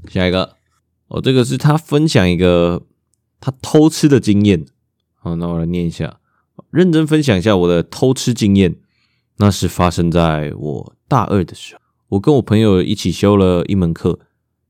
[0.08, 0.56] 下一个，
[1.08, 2.86] 哦，这个是他分享一个
[3.40, 4.64] 他偷吃的经验，
[5.14, 6.20] 好，那我来念一下，
[6.70, 8.76] 认真分享一下我的偷吃经验。
[9.38, 14.20] 那是发生在我大二的时候，我跟我朋友一起修了一门课，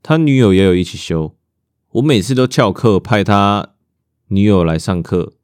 [0.02, 1.36] 他女友也有一起修。
[1.90, 3.74] 我每次都翘课派他
[4.28, 5.34] 女友来上课，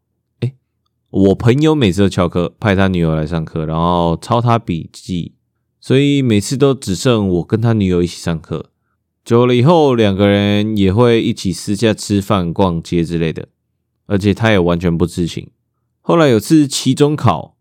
[1.11, 5.35] 我朋友每次都翘课派他女友来上课，然后抄他笔记，
[5.81, 8.70] 所以每次都只剩我跟他女友一起上课。
[9.25, 13.49] 久了以后，两个人也会一起私下吃饭、逛街之类的，
[14.07, 15.51] 而且他也完全不知情。
[16.01, 17.57] 后来有次期中考，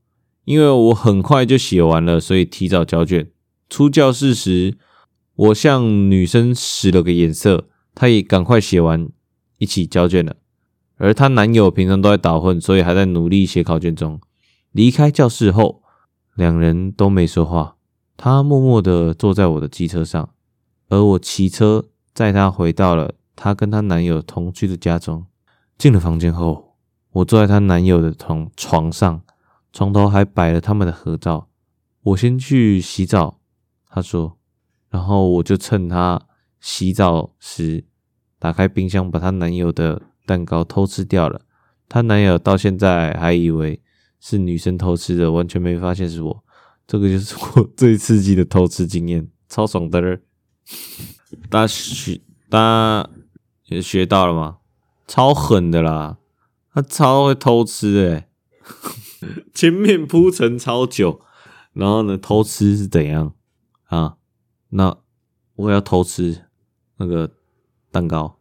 [0.45, 3.31] 因为我很快就写完了，所以提早交卷。
[3.67, 4.77] 出教室时，
[5.35, 7.67] 我向女生使了个眼色。
[7.95, 9.09] 她也赶快写完，
[9.57, 10.35] 一起交卷了。
[10.99, 14.21] 而她男友平常都在打混，所以还在努力写考卷中。
[14.71, 15.81] 离开教室后，
[16.35, 17.77] 两人都没说话。
[18.15, 20.29] 她默默地坐在我的机车上，
[20.89, 25.25] 而我骑车载她回到了她跟她男友同居的家中。
[25.77, 26.75] 进了房间后，
[27.11, 29.21] 我坐在她男友的床床上，
[29.71, 31.47] 床头还摆了他们的合照。
[32.01, 33.39] 我先去洗澡，
[33.89, 34.37] 她说，
[34.89, 36.21] 然后我就趁她
[36.59, 37.85] 洗澡时。
[38.37, 41.41] 打开冰箱，把她男友的蛋糕偷吃掉了。
[41.87, 43.81] 她男友到现在还以为
[44.19, 46.43] 是女生偷吃的，完全没发现是我。
[46.85, 50.21] 这个就是我 最刺激的偷吃经验，超爽的。
[51.49, 53.09] 大家学，大家
[53.69, 54.57] 也学到了吗？
[55.07, 56.19] 超狠的啦，
[56.71, 58.29] 他超会偷吃诶、
[59.55, 61.21] 前面铺陈超久，
[61.73, 63.33] 然后呢，偷吃是怎样
[63.85, 64.17] 啊？
[64.69, 64.95] 那
[65.55, 66.45] 我要偷吃
[66.97, 67.31] 那个。
[67.91, 68.39] 蛋糕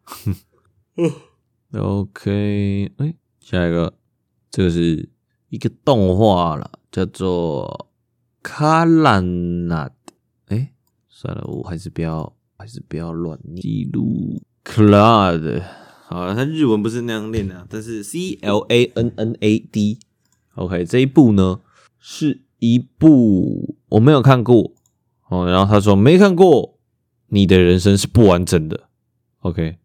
[1.73, 3.95] ，OK，哎，下一个，
[4.51, 5.09] 这个是
[5.51, 7.89] 一个动画了，叫做
[8.43, 9.89] 《卡兰纳》。
[10.47, 10.73] 哎，
[11.09, 13.61] 算了，我还是不要还是不要乱念。
[13.61, 15.63] 记录 Cloud，
[16.07, 19.99] 好了，它日文不是那样念的，啊，但是 C L A N N A D。
[20.55, 21.61] OK，这一部呢
[21.99, 24.73] 是一部我没有看过
[25.29, 26.79] 哦，然后他说没看过，
[27.29, 28.89] 你的人生是不完整的。
[29.41, 29.77] OK，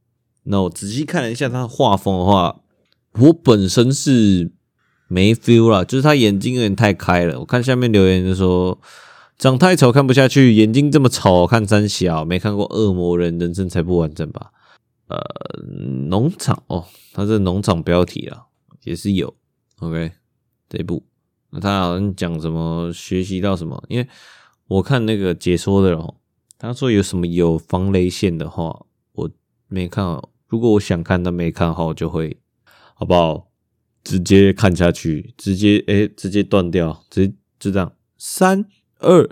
[0.44, 2.62] 那我仔细看了一下他的画风的话，
[3.14, 4.52] 我本身是
[5.08, 7.40] 没 feel 啦，就是他眼睛有点太开了。
[7.40, 8.80] 我看下面留言就说。
[9.36, 14.52] 长太丑看不下去，眼睛这么丑看三小，没看过恶魔人，人生才不完整吧？
[15.08, 15.20] 呃，
[16.08, 18.44] 农场哦，他是农场标题啊，
[18.84, 19.36] 也是有。
[19.80, 20.12] OK，
[20.70, 21.04] 这一部，
[21.50, 23.84] 那他好像讲什么学习到什么？
[23.90, 24.08] 因为
[24.68, 26.16] 我看那个解说的哦，
[26.58, 29.30] 他说有什么有防雷线的话，我
[29.68, 30.30] 没看好。
[30.54, 32.38] 如果我想看但没看好，就会
[32.94, 33.50] 好不好？
[34.04, 38.64] 直接看下去，直接诶、欸，直接断掉，直接就这样三。
[39.00, 39.28] 二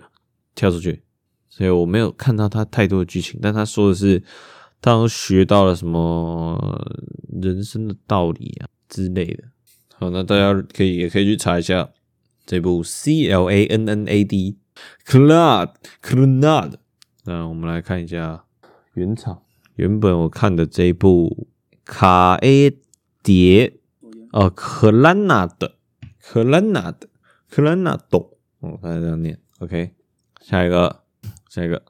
[0.55, 1.03] 跳出去，
[1.47, 4.23] 所以我没有看到他太多的剧情，但他说的是，
[4.81, 6.59] 他学到了什么
[7.41, 9.43] 人生的道理啊之类的。
[9.93, 11.91] 好，那大家可以也可以去查一下
[12.47, 14.57] 这部 C L A N N A D
[15.05, 16.73] Clannad Clannad。
[17.25, 18.45] 那我们来看一下
[18.95, 19.43] 原厂，
[19.81, 21.47] 原本我看的这一部
[21.83, 22.77] 卡 A
[23.23, 23.79] 蝶
[24.31, 25.77] 哦，克兰纳的
[26.21, 27.09] 克兰纳的
[27.49, 29.39] 克兰纳懂，我看这样念。
[29.57, 29.93] OK，
[30.39, 31.01] 下一个，
[31.49, 31.81] 下一个，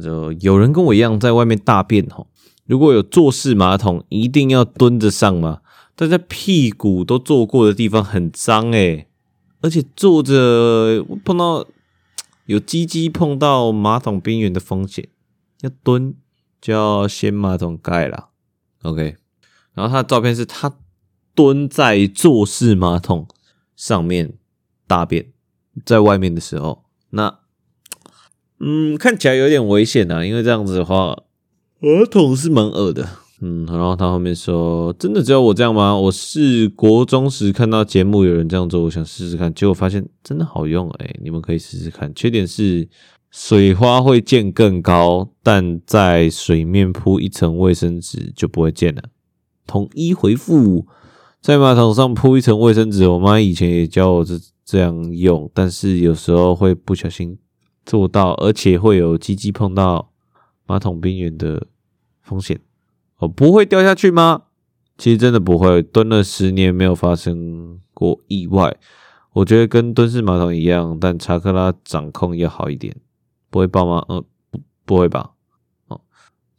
[0.00, 2.28] 就有人跟我一样在外面大便吼。
[2.64, 5.62] 如果有坐式马桶，一定要蹲着上吗？
[5.96, 9.08] 大家屁股都坐过的地方很脏诶，
[9.60, 11.66] 而且坐着碰到
[12.46, 15.08] 有鸡鸡碰到马桶边缘的风险，
[15.62, 16.14] 要蹲
[16.62, 18.28] 叫掀马桶盖啦。
[18.82, 19.16] OK，
[19.74, 20.78] 然后他的照片是他
[21.34, 23.28] 蹲在坐式马桶
[23.76, 24.34] 上面
[24.86, 25.32] 大便，
[25.84, 26.84] 在外面的时候。
[27.10, 27.40] 那，
[28.60, 31.24] 嗯，看起来有点危险啊，因为这样子的话，
[31.80, 33.06] 马桶是蛮恶的。
[33.44, 35.96] 嗯，然后他后面说：“真的只有我这样吗？
[35.96, 42.14] 我是国中时看到节目有人这样做，我想试试看，结果发现真的好用哎，你们可以试试看。
[42.14, 42.88] 缺点是
[43.32, 49.02] 水花会溅更高，但在水面铺一层卫生纸就不会溅了。
[49.66, 50.86] 统一回复，
[51.40, 57.36] 在马桶上铺一层卫生纸，我妈以前也教我这。”这样用，但是有时候会不小心
[57.84, 60.12] 做到，而且会有鸡鸡碰到
[60.66, 61.66] 马桶边缘的
[62.22, 62.60] 风险。
[63.18, 64.44] 哦，不会掉下去吗？
[64.96, 68.74] 其实真的不会，蹲了十年没有发生过意外。
[69.32, 72.96] 我觉得跟蹲式马桶一样，但查克拉掌控要好一点。
[73.52, 74.04] 不会爆吗？
[74.08, 75.34] 嗯，不，不会吧？
[75.86, 76.00] 哦，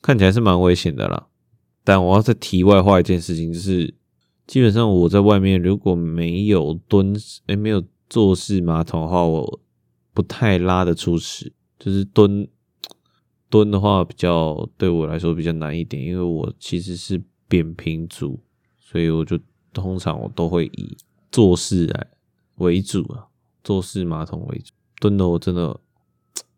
[0.01, 1.27] 看起来是蛮危险的啦。
[1.83, 3.93] 但我要再题外话一件事情，就是
[4.47, 7.13] 基本上我在外面如果没有蹲，
[7.47, 7.83] 诶，没有。
[8.09, 9.59] 坐式马桶的话，我
[10.13, 12.47] 不太拉得出屎，就是蹲
[13.49, 18.39] 蹲的话比较对我来说比较难一点，因为我其实是扁平足，
[18.77, 19.39] 所以我就
[19.71, 20.95] 通常我都会以
[21.31, 22.07] 坐式来
[22.57, 23.25] 为主啊，
[23.63, 24.73] 坐式马桶为主。
[24.99, 25.79] 蹲的我真的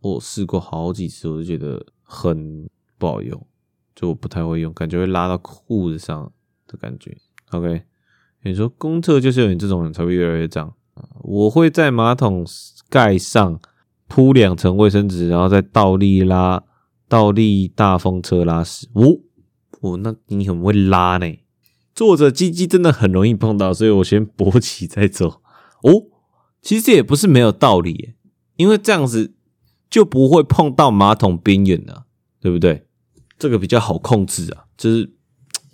[0.05, 3.47] 我试过好几次，我就觉得很不好用，
[3.95, 6.31] 就我不太会用，感觉会拉到裤子上
[6.67, 7.17] 的感觉。
[7.49, 7.81] OK，
[8.43, 10.75] 你说公厕就是有你这种人才会越来越脏。
[11.23, 12.45] 我会在马桶
[12.87, 13.59] 盖上
[14.07, 16.63] 铺两层卫生纸，然后再倒立拉，
[17.09, 18.87] 倒立大风车拉屎。
[18.93, 19.19] 哦，
[19.81, 21.25] 哦，那你很会拉呢。
[21.95, 25.41] 坐着鸡鸡真的很容易碰到，所以我先勃起再走。
[25.81, 26.05] 哦，
[26.61, 28.13] 其实也不是没有道理，
[28.55, 29.33] 因为这样子
[29.89, 32.05] 就不会碰到马桶边缘了，
[32.39, 32.85] 对不对？
[33.37, 35.11] 这个比较好控制啊，就是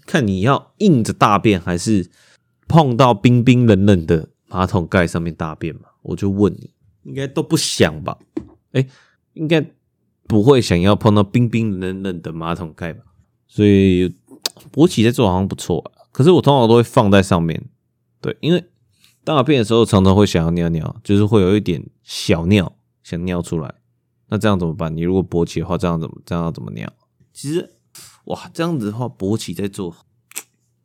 [0.06, 2.10] 看你要硬着大便，还是
[2.67, 4.30] 碰到冰冰冷冷的。
[4.54, 6.71] 马桶盖上面大便嘛，我就问你，
[7.04, 8.17] 应该都不想吧？
[8.74, 8.86] 哎、
[9.32, 9.65] 应该
[10.28, 13.02] 不会想要碰到冰冰冷冷的马桶盖吧？
[13.47, 14.13] 所以
[14.74, 16.12] 勃起在做好像不错啊。
[16.12, 17.63] 可是我通常都会放在上面，
[18.19, 18.65] 对，因为
[19.24, 23.74] 大便的时候常常会想要尿尿，就是会有一点小尿想尿出来，
[24.32, 24.96] 那这样怎么办？
[24.96, 26.91] 你如果勃起的话，这样怎么这样要怎么尿？
[27.34, 27.70] 其实
[28.26, 29.94] 哇，这样子的话勃起在做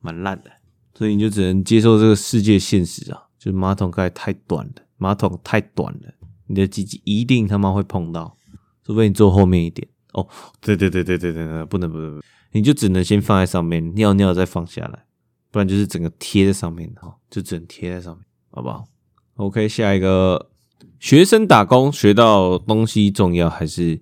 [0.00, 0.50] 蛮烂的，
[0.94, 3.22] 所以你就只能接受这个世界现实啊。
[3.38, 6.14] 就是马桶盖太短了，马桶太短了，
[6.48, 8.36] 你的鸡鸡一定他妈会碰到，
[8.82, 10.26] 除非你坐后面一点哦。
[10.60, 15.04] 对对对对对对，不能不能不能，你就只能先放在上面尿尿再放下来，
[15.52, 18.88] 不然就是整个贴在上面哈，就只能贴在上面，好不好
[19.36, 20.50] ？OK，下一个
[20.98, 24.00] 学生打工学到东西重要还是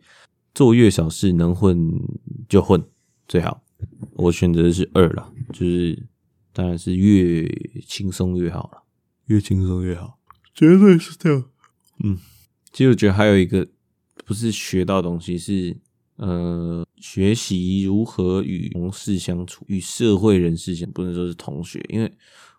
[0.54, 1.90] 做越少事能混
[2.48, 2.82] 就混
[3.26, 3.62] 最好？
[4.12, 6.06] 我选择的是二了，就是
[6.52, 7.46] 当然是越
[7.86, 8.84] 轻松越好了。
[9.26, 10.18] 越轻松越好，
[10.54, 11.44] 绝对是这样。
[12.02, 12.18] 嗯，
[12.72, 13.66] 其实我觉得还有一个
[14.24, 15.76] 不是学到东西，是
[16.16, 22.12] 呃，学习如何与同事相处，与社会人士相，不能说是同学，因为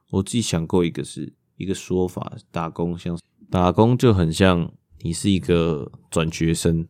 [0.10, 3.18] 我自己想过一个是一个说法，打工像
[3.50, 6.88] 打工就很像你是一个转学生，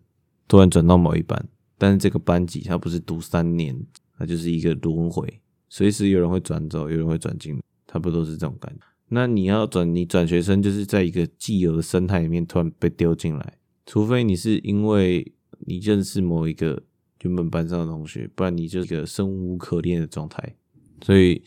[0.47, 3.75] 突然转到某一班，但是这个班级它不是读三年，
[4.17, 8.85] 它就是一个轮回，随时有人会转走，有人会转进，差不多是这种感觉。
[9.09, 15.31] 那你要转，你转学生就是在一个既有的生态里面突然被丢进来，除非你是因为。
[15.67, 16.79] 你认识某一个
[17.21, 20.53] 原本班上的同学，不然你就是一个生无可恋的状态。
[21.01, 21.41] 所以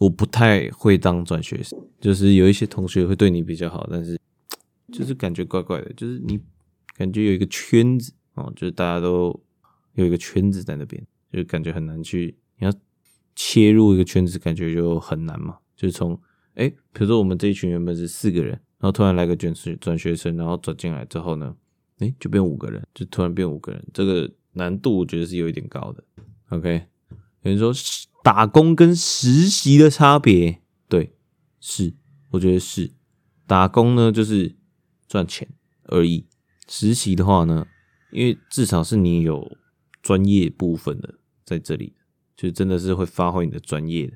[0.00, 4.18] 我不太会当转学生，就是有一些同学会对你比较好，但是
[4.98, 6.40] 就是感觉怪怪的，就是你
[6.96, 9.38] 感觉有一个圈子哦，就是大家都
[9.94, 12.36] 有一个圈子在那边，就感觉很难去。
[12.58, 12.72] 你要
[13.34, 15.58] 切入一个圈子，感觉就很难嘛。
[15.76, 16.18] 就是从
[16.54, 21.56] 哎，比如说我们这一群原本是四个人，然后突然来个转学转学生，然后转进来之后呢？
[21.98, 26.04] 哎，就变五个人，就突然变五个人，这个难度我觉得是有一点高的。
[26.50, 26.86] OK，
[27.42, 27.72] 有人说
[28.22, 31.14] 打工跟实习的差别，对，
[31.60, 31.94] 是，
[32.30, 32.92] 我觉得是，
[33.46, 34.56] 打工呢就是
[35.14, 35.48] 赚钱
[35.84, 36.26] 而已，
[36.66, 37.68] 实习的话呢，
[38.10, 39.56] 因为至少是你有
[40.02, 41.94] 专业部分的在这里，
[42.36, 44.14] 就真的是会发挥你的专业的。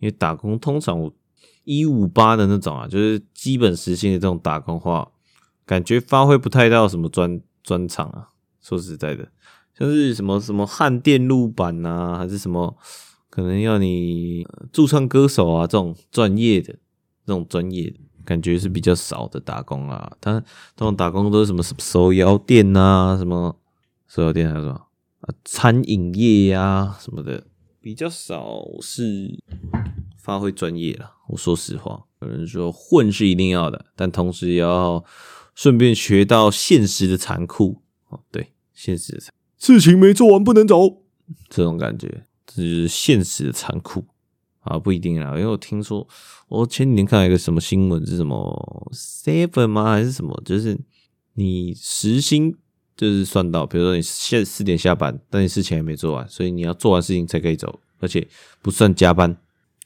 [0.00, 1.14] 因为打工通常我
[1.62, 5.12] 一五八的那种啊，就是基本实薪的这种打工话。
[5.64, 9.30] 感觉发挥不太到什么专专长啊，说实在的，
[9.78, 12.76] 像是什么什么焊电路板啊，还是什么
[13.28, 16.72] 可能要你驻唱歌手啊这种专业的，
[17.24, 20.12] 这种专业的感觉是比较少的打工啊。
[20.20, 20.38] 他
[20.76, 23.58] 这种打工都是什么什么手摇店啊，什么
[24.06, 24.74] 手摇店还是什么
[25.22, 27.42] 啊，餐饮业呀、啊、什么的，
[27.80, 29.36] 比较少是
[30.16, 31.14] 发挥专业了。
[31.28, 35.04] 我说实话，有人说混是一定要的，但同时也要。
[35.52, 41.02] 顺便学到现实的残酷哦，对，现实的残酷，事情没做完不能走，
[41.50, 44.06] 这种感觉，这就是现实的残酷
[44.60, 46.06] 啊，不一定啦，因为我听说，
[46.48, 49.84] 我前几天看了一个什么新闻，是什么 seven 吗？
[49.92, 50.42] 还是什么？
[50.44, 50.78] 就是
[51.34, 52.54] 你时薪
[52.96, 58.28] 就是算到，比如说你现四点下班，但你事情还没做完，所以你要做完事情才可以走，而且
[58.60, 59.36] 不算加班，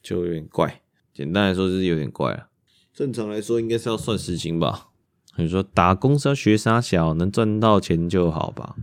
[0.02, 0.82] 就有点怪。
[1.12, 2.48] 简单来说就是有点怪啊，
[2.92, 4.88] 正常来说应该是要算时薪吧。
[5.36, 8.74] 你说打工是要学啥小，能赚到钱就好吧？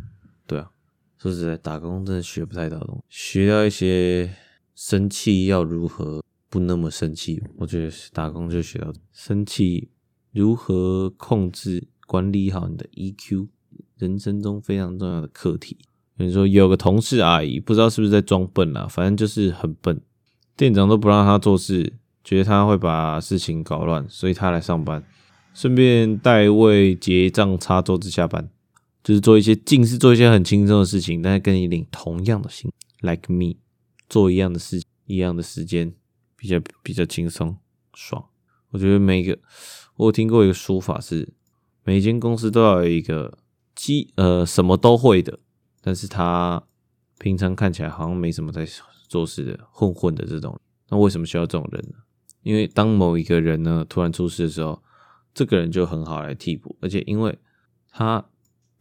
[0.48, 0.70] 对啊，
[1.18, 4.34] 说实在，打工真的学不太到东西，学到一些
[4.84, 7.40] 生气要如何不那么生气。
[7.58, 9.90] 我觉得打工就学到生气
[10.32, 13.48] 如何控制管理好你的 EQ，
[14.00, 15.78] 人生中非常重要的课题。
[16.18, 20.02] 你说有个同事阿姨，不知道是不是在装笨啊，反正就是很笨，
[20.58, 25.04] 店长都不让他做事，觉得他会把事情搞乱，所以他来上班。
[25.54, 28.50] 顺便代位结账、擦桌子、下班，
[29.04, 33.54] 就是做一些尽是做一些很轻松的事情，但是跟你领同样的薪，like me，
[34.12, 35.96] 做一样的事，一样的时间，
[36.36, 37.58] 比较比较轻松
[37.94, 38.28] 爽。
[38.72, 39.40] 我觉得每个
[39.96, 41.34] 我听过一个说法是，
[41.84, 43.38] 每间公司都要有一个
[43.74, 45.40] 基呃什么都会的，
[45.82, 46.62] 但是他
[47.20, 48.68] 平常看起来好像没什么在
[49.08, 51.96] 做事的混混的这种，那为什么需要这种人呢？
[52.44, 54.84] 因为当某一个人呢突然出事的时候。
[55.34, 57.40] 这个人就很好来替补，而且因为
[57.90, 58.26] 他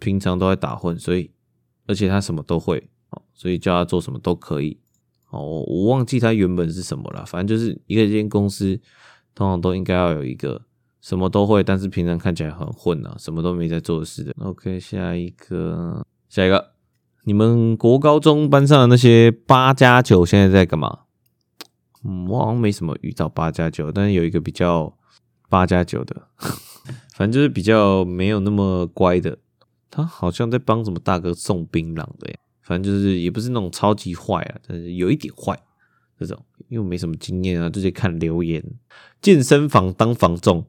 [0.01, 1.31] 平常都在打混，所以
[1.87, 2.91] 而且他什么都会，
[3.33, 4.81] 所以叫他做什么都可以。
[5.31, 8.79] 哦，我忘记他原本是什么了，反正就是一个间公司
[9.35, 10.63] 通常都应该要有一个
[11.01, 14.35] 什么都会，但是平常看起来很混啊，什么都没在做事的。
[14.39, 16.73] OK，下一个，下一个，
[17.25, 21.01] 你们国高中班上的那些八加九现在在干嘛？
[22.05, 24.97] 嗯，我好像没什么遇到八加九，但是有一个比较。
[25.51, 26.29] 八加九的，
[27.13, 29.37] 反正就是比较没有那么乖的。
[29.91, 32.37] 他好像在帮什么大哥送槟榔的呀。
[32.71, 35.61] 反正就是也不是那种超级坏啊，但是有一点坏
[36.17, 36.41] 这种。
[36.69, 38.63] 因为没什么经验啊，直接看留言。
[39.21, 40.67] 健身房当房仲，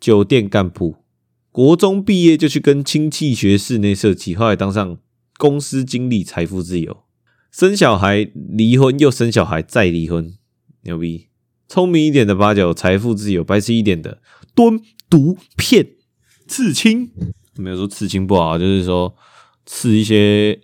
[0.00, 0.96] 酒店干部，
[1.50, 4.96] 国中毕业就去跟亲戚学室内设计，后来当上
[5.36, 7.02] 公司经理，财富自由。
[7.50, 10.32] 生小孩，离婚又生小孩，再离婚，
[10.84, 11.28] 牛逼。
[11.68, 14.22] 聪明一点的八九，财富自由；白痴一点的
[14.54, 14.80] 蹲
[15.10, 15.86] 毒骗
[16.46, 17.10] 刺青。
[17.56, 19.14] 没有说刺青不好，就是说
[19.66, 20.58] 刺一些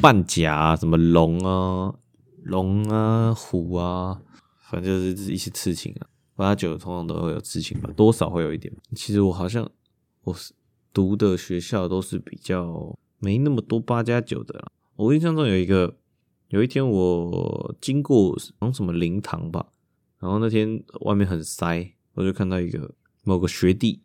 [0.00, 1.94] 半甲啊，什么龙啊、
[2.42, 4.22] 龙啊、虎啊，
[4.70, 6.06] 反正就是一些刺青啊。
[6.34, 8.74] 八九通常都会有刺青吧，多少会有一点。
[8.96, 9.70] 其实我好像
[10.22, 10.54] 我是
[10.92, 14.72] 读的学校都是比较没那么多八加九的啦。
[14.96, 15.98] 我印象中有一个，
[16.48, 19.66] 有一天我经过从什么灵堂吧。
[20.18, 24.00] 然后那天外面很塞，我就看到一个某个学弟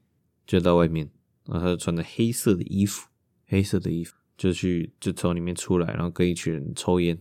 [0.45, 1.09] 就在外面，
[1.45, 3.07] 然后他就穿着黑色的衣服，
[3.45, 7.17] 黑色的衣服就去就从里面出来，然后跟一群人抽烟，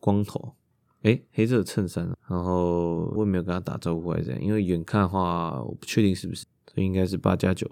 [0.00, 0.54] 光头，
[1.02, 7.70] 诶，黑色的衬衫，然后我也没有跟他打招呼还是怎样，因为远看的话我不确定是不是，这应该是八加九，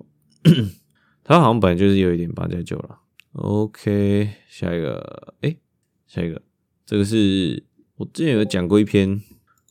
[1.24, 2.98] 他好像本来就是有一点八加九了。
[3.32, 5.56] OK，下一个，诶，
[6.06, 6.42] 下一个，
[6.84, 7.64] 这个是
[7.96, 9.22] 我之前有讲过一篇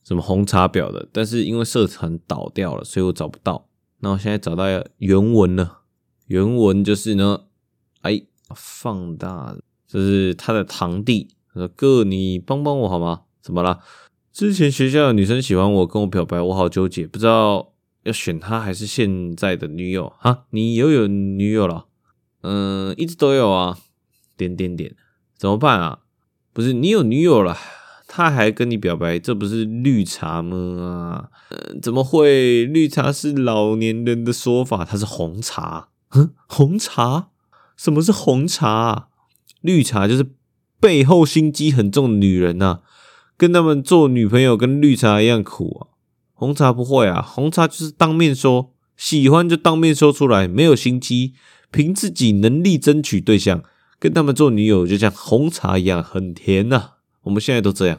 [0.04, 3.70] 什么红茶婊的，但是因为社团倒掉了，所以我找不到。
[4.00, 4.66] 那我现在找到
[4.98, 5.82] 原文了，
[6.26, 7.44] 原文就是呢，
[8.02, 8.26] 哎。
[8.56, 9.56] 放大，
[9.88, 11.36] 这是他的堂弟。
[11.54, 13.24] 他说：“哥，你帮帮我好吗？
[13.42, 13.80] 怎么了？
[14.32, 17.74] 之前学校的女生喜欢我，跟我表白，我好纠结，不知道
[18.04, 20.14] 要选他还是现在的女友。
[20.20, 21.88] 哈，你又有女友了？
[22.44, 23.78] 嗯，一直都有啊。
[24.38, 24.96] 点点点，
[25.38, 26.00] 怎么办啊？
[26.54, 27.58] 不是你有女友了，
[28.08, 31.30] 他还跟你表白，这不是绿茶吗？
[31.50, 32.66] 嗯，怎么会？
[32.66, 35.90] 绿茶是老年人的说法，它是红茶。
[36.08, 37.28] 哼，红茶。”
[37.82, 39.08] 什么是红茶啊？
[39.62, 40.24] 绿茶就是
[40.80, 42.82] 背后心机很重的女人呐、
[43.36, 45.98] 跟他们做女朋友跟绿茶一样苦啊。
[46.36, 51.34] 红茶不会啊，红茶就是当面说喜欢就当面说出来，没有心机，
[51.72, 53.64] 凭自己能力争取对象，
[53.98, 56.92] 跟他们做女友就像红茶一样很甜呐、
[57.24, 57.98] 我们现在都这样，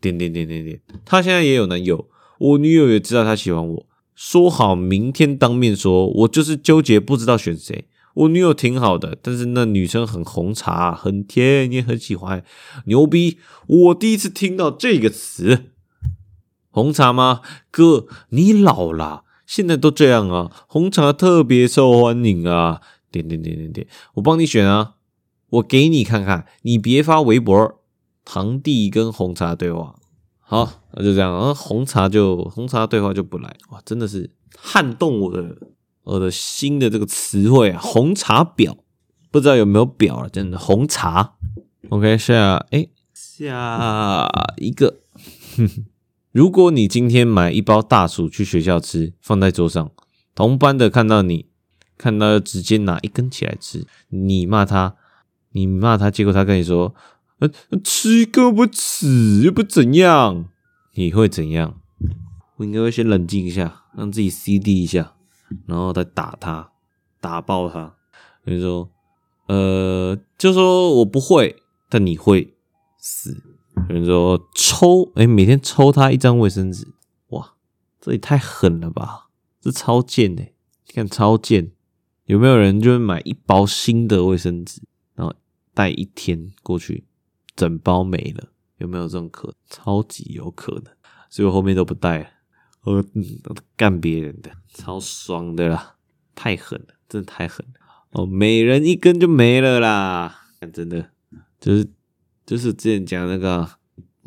[0.00, 0.80] 点点点点点。
[1.04, 2.08] 他现在也有男友，
[2.40, 7.84] 我女友也知道他喜欢我，说好明天当面说，我就是纠结不知道选谁。
[8.14, 12.44] 我女友挺好的，但是那女生很红茶，很甜，你也很喜欢，
[12.86, 13.38] 牛逼！
[13.66, 15.70] 我第一次听到这个词，
[16.70, 17.40] 红茶吗？
[17.70, 22.80] 哥，你老了，现在都这样啊，红茶特别受欢迎啊！
[23.10, 24.94] 点点点点点，我帮你选啊，
[25.50, 27.78] 我给你看看，你别发微博。
[28.24, 29.96] 堂弟跟红茶对话，
[30.38, 35.56] 好，那就这样啊，红茶就红茶对话就不来，哇，真的是撼动我的。
[36.04, 38.78] 我的新的这个词汇啊，红茶婊，
[39.30, 40.28] 不知道有没有婊了？
[40.28, 41.34] 真的红茶。
[41.90, 45.00] OK，下哎下一个，
[45.56, 45.84] 哼哼，
[46.32, 49.90] 如果你今天买一包大薯去学校吃，放在桌上，
[50.34, 51.46] 同班的看到你，
[51.98, 54.96] 看到直接拿一根起来吃，你骂他，
[55.52, 56.94] 你骂他，结果他跟你说，
[57.38, 57.50] 呃，
[57.84, 60.46] 吃一个不吃又不怎样，
[60.94, 61.80] 你会怎样？
[62.56, 65.14] 我应该会先冷静一下，让自己 CD 一下。
[65.66, 66.72] 然后再打他，
[67.20, 67.96] 打爆他。
[68.44, 68.90] 比如说，
[69.46, 72.54] 呃，就说我不会，但你会
[72.98, 73.42] 死。
[73.88, 76.86] 比如说抽，哎，每天抽他一张卫生纸，
[77.28, 77.54] 哇，
[78.00, 79.28] 这也太狠了吧！
[79.60, 80.52] 这超贱哎，
[80.86, 81.72] 你看超贱。
[82.26, 84.80] 有没有人就会买一包新的卫生纸，
[85.14, 85.34] 然后
[85.74, 87.06] 带一天过去，
[87.56, 88.48] 整包没了？
[88.78, 89.54] 有没有这种可能？
[89.68, 90.94] 超级有可能，
[91.30, 92.26] 所以我后面都不带了。
[92.84, 93.04] 呃，
[93.76, 95.96] 干别人的超爽的啦，
[96.34, 97.80] 太狠了，真的太狠了
[98.10, 98.26] 哦！
[98.26, 100.40] 每人一根就没了啦，
[100.72, 101.10] 真的
[101.60, 101.88] 就是
[102.44, 103.68] 就是之前讲那个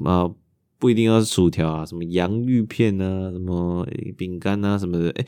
[0.04, 0.32] 啊，
[0.80, 3.86] 不一定要是薯条啊，什么洋芋片啊，什么
[4.18, 5.26] 饼干啊什么的，哎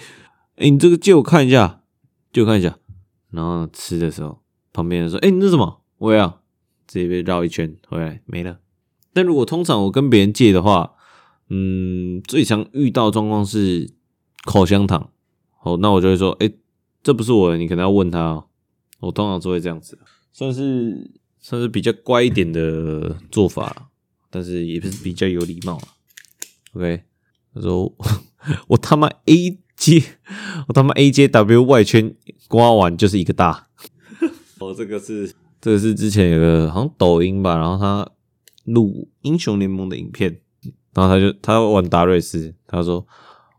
[0.55, 1.83] 哎，你这个借我看一下，
[2.31, 2.77] 借我看一下，
[3.31, 5.83] 然后吃的时候，旁边人说，哎，你这什么？
[5.97, 6.41] 我要
[6.87, 8.59] 直接被绕一圈回来没了。
[9.13, 10.93] 但如果通常我跟别人借的话，
[11.49, 13.89] 嗯，最常遇到状况是
[14.43, 15.11] 口香糖，
[15.63, 16.57] 哦，那我就会说，哎、欸，
[17.01, 18.45] 这不是我的，你可能要问他哦。
[18.99, 19.97] 我通常都会这样子，
[20.33, 23.91] 算是算是比较乖一点的做法，
[24.29, 25.79] 但是也不是比较有礼貌。
[26.73, 27.03] OK，
[27.53, 27.95] 他说
[28.67, 30.03] 我他妈 A J，
[30.67, 32.15] 我他妈 A J W 外圈
[32.47, 33.67] 刮完就是一个大。
[34.59, 35.31] 哦，这个是
[35.61, 38.11] 这个是之前有个好像抖音吧，然后他
[38.65, 40.41] 录英雄联盟的影片。
[40.97, 43.05] 然后他就他玩达瑞斯，他说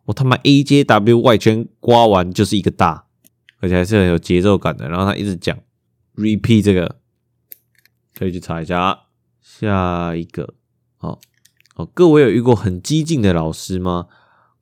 [0.06, 3.04] 我他妈 A J W 外圈刮完就是一个大，
[3.60, 4.88] 而且还是很有节奏感的。
[4.88, 5.56] 然后他一直讲
[6.16, 6.96] repeat 这个，
[8.18, 9.02] 可以去查一下。
[9.40, 10.54] 下一个，
[10.96, 11.20] 好，
[11.76, 14.06] 好，各位有遇过很激进的老师吗？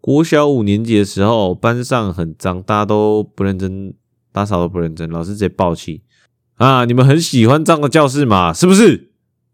[0.02, 3.94] 国小五年级的时候，班上很脏，大家都不认真，
[4.32, 6.02] 打扫都不认真，老师直接爆气
[6.56, 6.84] 啊！
[6.84, 8.52] 你们很喜欢脏的教室嘛？
[8.52, 9.12] 是不是？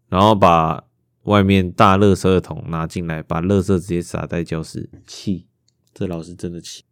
[0.09, 0.83] 然后把。
[1.23, 5.47] 外面大垃圾桶拿进来，把垃圾直接撒在教室，气！
[5.93, 6.83] 这老师真的气。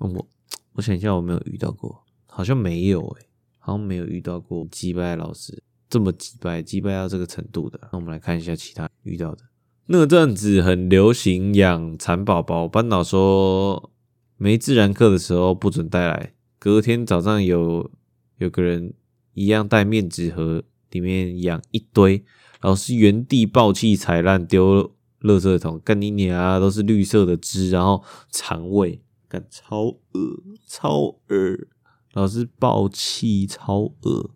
[0.00, 0.28] 我
[0.72, 7.78] 我想一下，我没有遇到过，好像没有诶、欸，好像没有遇到过击败老师这么击败，击败到这个程度的。
[7.92, 9.44] 那我们来看一下其他遇到的。
[9.86, 13.92] 那阵子很流行养蚕宝宝，班导说
[14.36, 17.90] 没自然课的时候不准带来，隔天早上有
[18.38, 18.94] 有个人
[19.34, 22.24] 一样带面纸盒，里面养一堆。
[22.60, 24.92] 老师原地爆气，踩烂丢
[25.22, 26.58] 垃圾桶，干你娘啊！
[26.58, 31.66] 都是绿色的汁，然后肠胃干超恶超恶，
[32.12, 34.30] 老师爆气超恶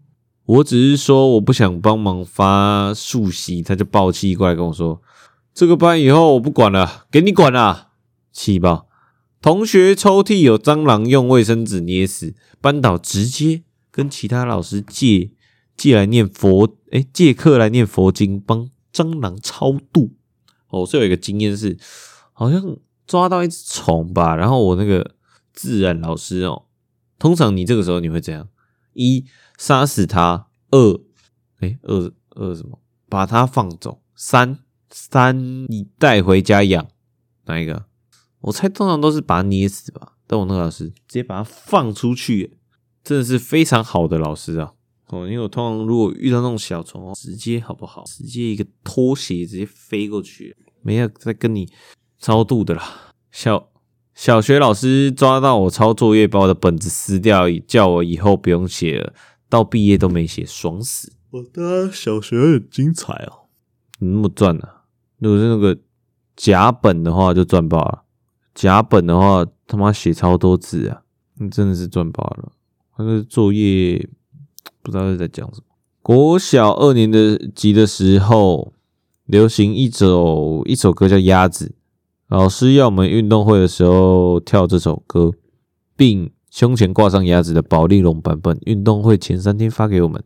[0.46, 5.00] 我只是说我不想帮忙发数息，他就爆气过来跟我说
[5.54, 7.92] ：“这个班以后我不管了，给你管了。”
[8.30, 8.86] 气爆！
[9.40, 12.34] 同学抽屉有蟑螂，用卫生纸捏死。
[12.60, 15.30] 班导直接跟其他老师借
[15.76, 20.14] 借来念佛，诶、欸、借课来念佛经，帮蟑螂超度。
[20.68, 21.76] 哦，我是有一个经验是，
[22.32, 25.16] 好像抓到一只虫吧，然后我那个
[25.52, 26.66] 自然老师哦，
[27.18, 28.48] 通常你这个时候你会怎样？
[28.92, 29.26] 一
[29.58, 31.00] 杀死它，二
[31.60, 32.78] 诶二二什么？
[33.08, 34.00] 把它放走。
[34.14, 36.86] 三三你带回家养，
[37.46, 37.86] 哪一个？
[38.42, 40.12] 我猜通常都是把它捏死吧。
[40.28, 42.56] 但我那个老师直接把它放出去，
[43.02, 44.74] 真的是非常好的老师啊！
[45.14, 48.02] 哦，因为我通常如果遇到那种小虫，直接好不好？
[48.04, 51.68] 直接一个拖鞋直接飞过去，没有再跟你
[52.18, 53.12] 超度的啦。
[53.30, 53.70] 小
[54.14, 59.14] 小学老师抓到我抄作业，把我的本子撕掉，叫我以后不用写了，
[59.48, 61.12] 到毕业都没写，爽死！
[61.30, 63.48] 我的小学很精彩哦，
[63.98, 64.84] 你那么赚啊？
[65.18, 65.78] 如果是那个
[66.36, 68.04] 甲本的话，就赚爆了。
[68.54, 71.02] 甲本的话，他妈写超多字啊！
[71.38, 72.52] 你真的是赚爆了。
[72.98, 74.08] 那个作业
[74.84, 75.66] 不知道是在讲什么。
[76.02, 78.74] 国小二年的级的时候，
[79.24, 81.66] 流行一首一首歌叫《鸭子》，
[82.28, 85.32] 老师要我们运动会的时候跳这首歌，
[85.96, 88.58] 并胸前挂上鸭子的宝丽龙版本。
[88.66, 90.22] 运动会前三天发给我们，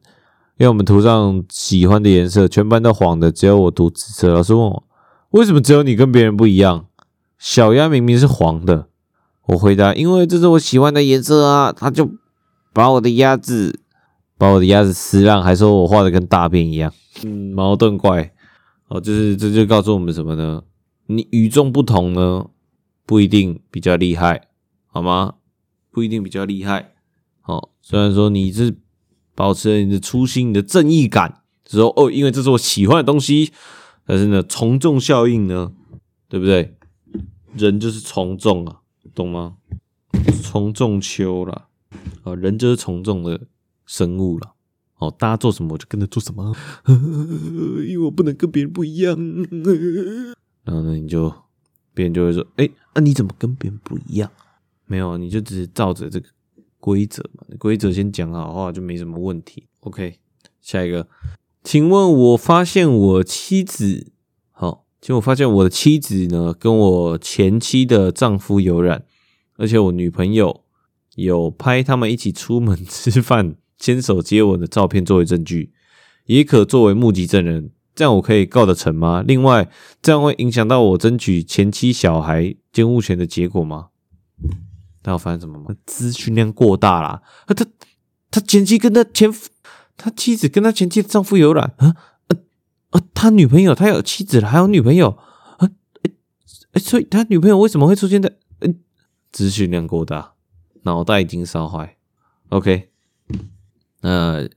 [0.56, 4.34] 要我们涂上喜欢的颜色，全班都黄的，只有我涂紫色。
[4.34, 4.84] 老师问我，
[5.30, 6.86] 为什么只有你跟别人不一样？
[7.38, 8.88] 小鸭明明是黄的，
[9.46, 11.72] 我回答：因为这是我喜欢的颜色啊！
[11.72, 12.10] 他就
[12.72, 13.78] 把我的鸭子，
[14.38, 16.92] 把我的鸭子撕烂，还说我画的跟大便一样，
[17.24, 18.32] 嗯， 矛盾怪。
[18.86, 20.62] 哦，就是这就告诉我们什么呢？
[21.08, 22.46] 你与众不同呢，
[23.04, 24.48] 不一定比较厉害，
[24.86, 25.34] 好吗？
[25.90, 26.94] 不一定比较厉害。
[27.44, 28.76] 哦，虽然说你是
[29.34, 33.52] 保持了你的初心、你的正义感，说哦，因为这是我喜欢的东西，
[34.06, 35.72] 但是呢，从众效应呢，
[36.28, 36.76] 对不对？
[37.54, 38.80] 人就是从众啊，
[39.14, 39.56] 懂吗？
[40.42, 41.66] 从众秋啦，
[42.22, 43.40] 啊，人就是从众的
[43.88, 44.54] 生物了。
[44.98, 46.54] 哦，大家做什么我就跟着做什么，
[47.88, 49.16] 因为我不能跟别人不一样。
[50.62, 51.32] 然后呢，你就
[51.94, 54.30] 别人就会说：“哎、那、啊、你怎么跟别人不一样？”
[54.86, 56.28] 没有，你就只是照着这个
[56.78, 59.64] 规则嘛，规则先讲好话就没什么问题。
[59.80, 60.18] OK，
[60.60, 61.08] 下一个，
[61.64, 64.12] 请问我发现我妻子。
[65.00, 69.04] 结果我发现我的妻子呢，跟我前妻的丈夫有染，
[69.54, 70.64] 而且我女朋友
[71.14, 75.72] 有拍他们一起出门吃饭、牵手接吻的照片作为证据，
[76.26, 77.70] 也可作为目击证人。
[77.94, 79.24] 这样我可以告得成吗？
[79.26, 79.68] 另外，
[80.00, 83.88] 这样会影响到我争取前妻小孩监护权的结果吗？
[85.02, 85.74] 那我发现什么吗？
[85.84, 87.22] 资讯量过大啦！
[87.46, 87.66] 他
[88.30, 89.48] 他前妻跟他前夫，
[89.96, 91.96] 他妻子跟他前妻的丈夫有染啊！
[92.90, 95.18] 啊，他女朋友，他有妻子了，还有女朋友
[95.56, 95.68] 啊？
[96.02, 96.10] 哎
[96.72, 98.32] 哎，所以他女朋友为什么会出现在？
[98.60, 98.78] 嗯，
[99.32, 100.34] 资讯量过大，
[100.82, 101.96] 脑袋已经烧坏。
[102.50, 102.90] OK，
[104.00, 104.48] 那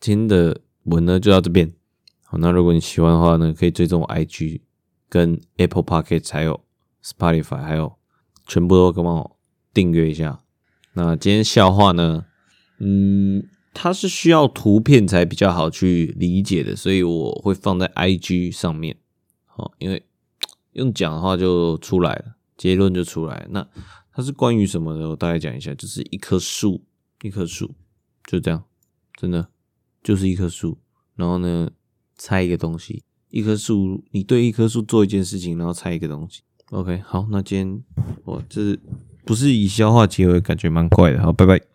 [0.00, 1.72] 今天的文呢就到这边。
[2.24, 4.60] 好，那如果你喜欢的话呢，可以追踪我 IG
[5.08, 6.60] 跟 Apple Pocket，还有
[7.04, 7.94] Spotify，还有
[8.46, 9.36] 全部都帮我
[9.72, 10.40] 订阅一下。
[10.94, 12.26] 那今天笑话呢？
[12.78, 13.48] 嗯。
[13.74, 18.98] 它是需要图片才比较好去理解的，所以我会放在 IG 上面。
[19.46, 20.04] 好，因为
[20.72, 23.46] 用讲的话就出来了，结论就出来。
[23.48, 23.66] 那
[24.12, 25.08] 它是关于什么的？
[25.08, 26.84] 我大概讲一下，就是一棵树，
[27.22, 27.74] 一棵树，
[28.26, 28.62] 就这样，
[29.22, 29.48] 真的
[30.02, 30.76] 就是一棵树。
[31.14, 31.70] 然后呢，
[32.16, 36.42] 猜一个东西，一棵树，你对一棵树做一件事情，然后猜一个东西。
[36.70, 37.84] OK，好，那今天
[38.24, 38.80] 我这是
[39.24, 41.22] 不是以消化结尾，感觉蛮怪的。
[41.22, 41.71] 好，拜拜。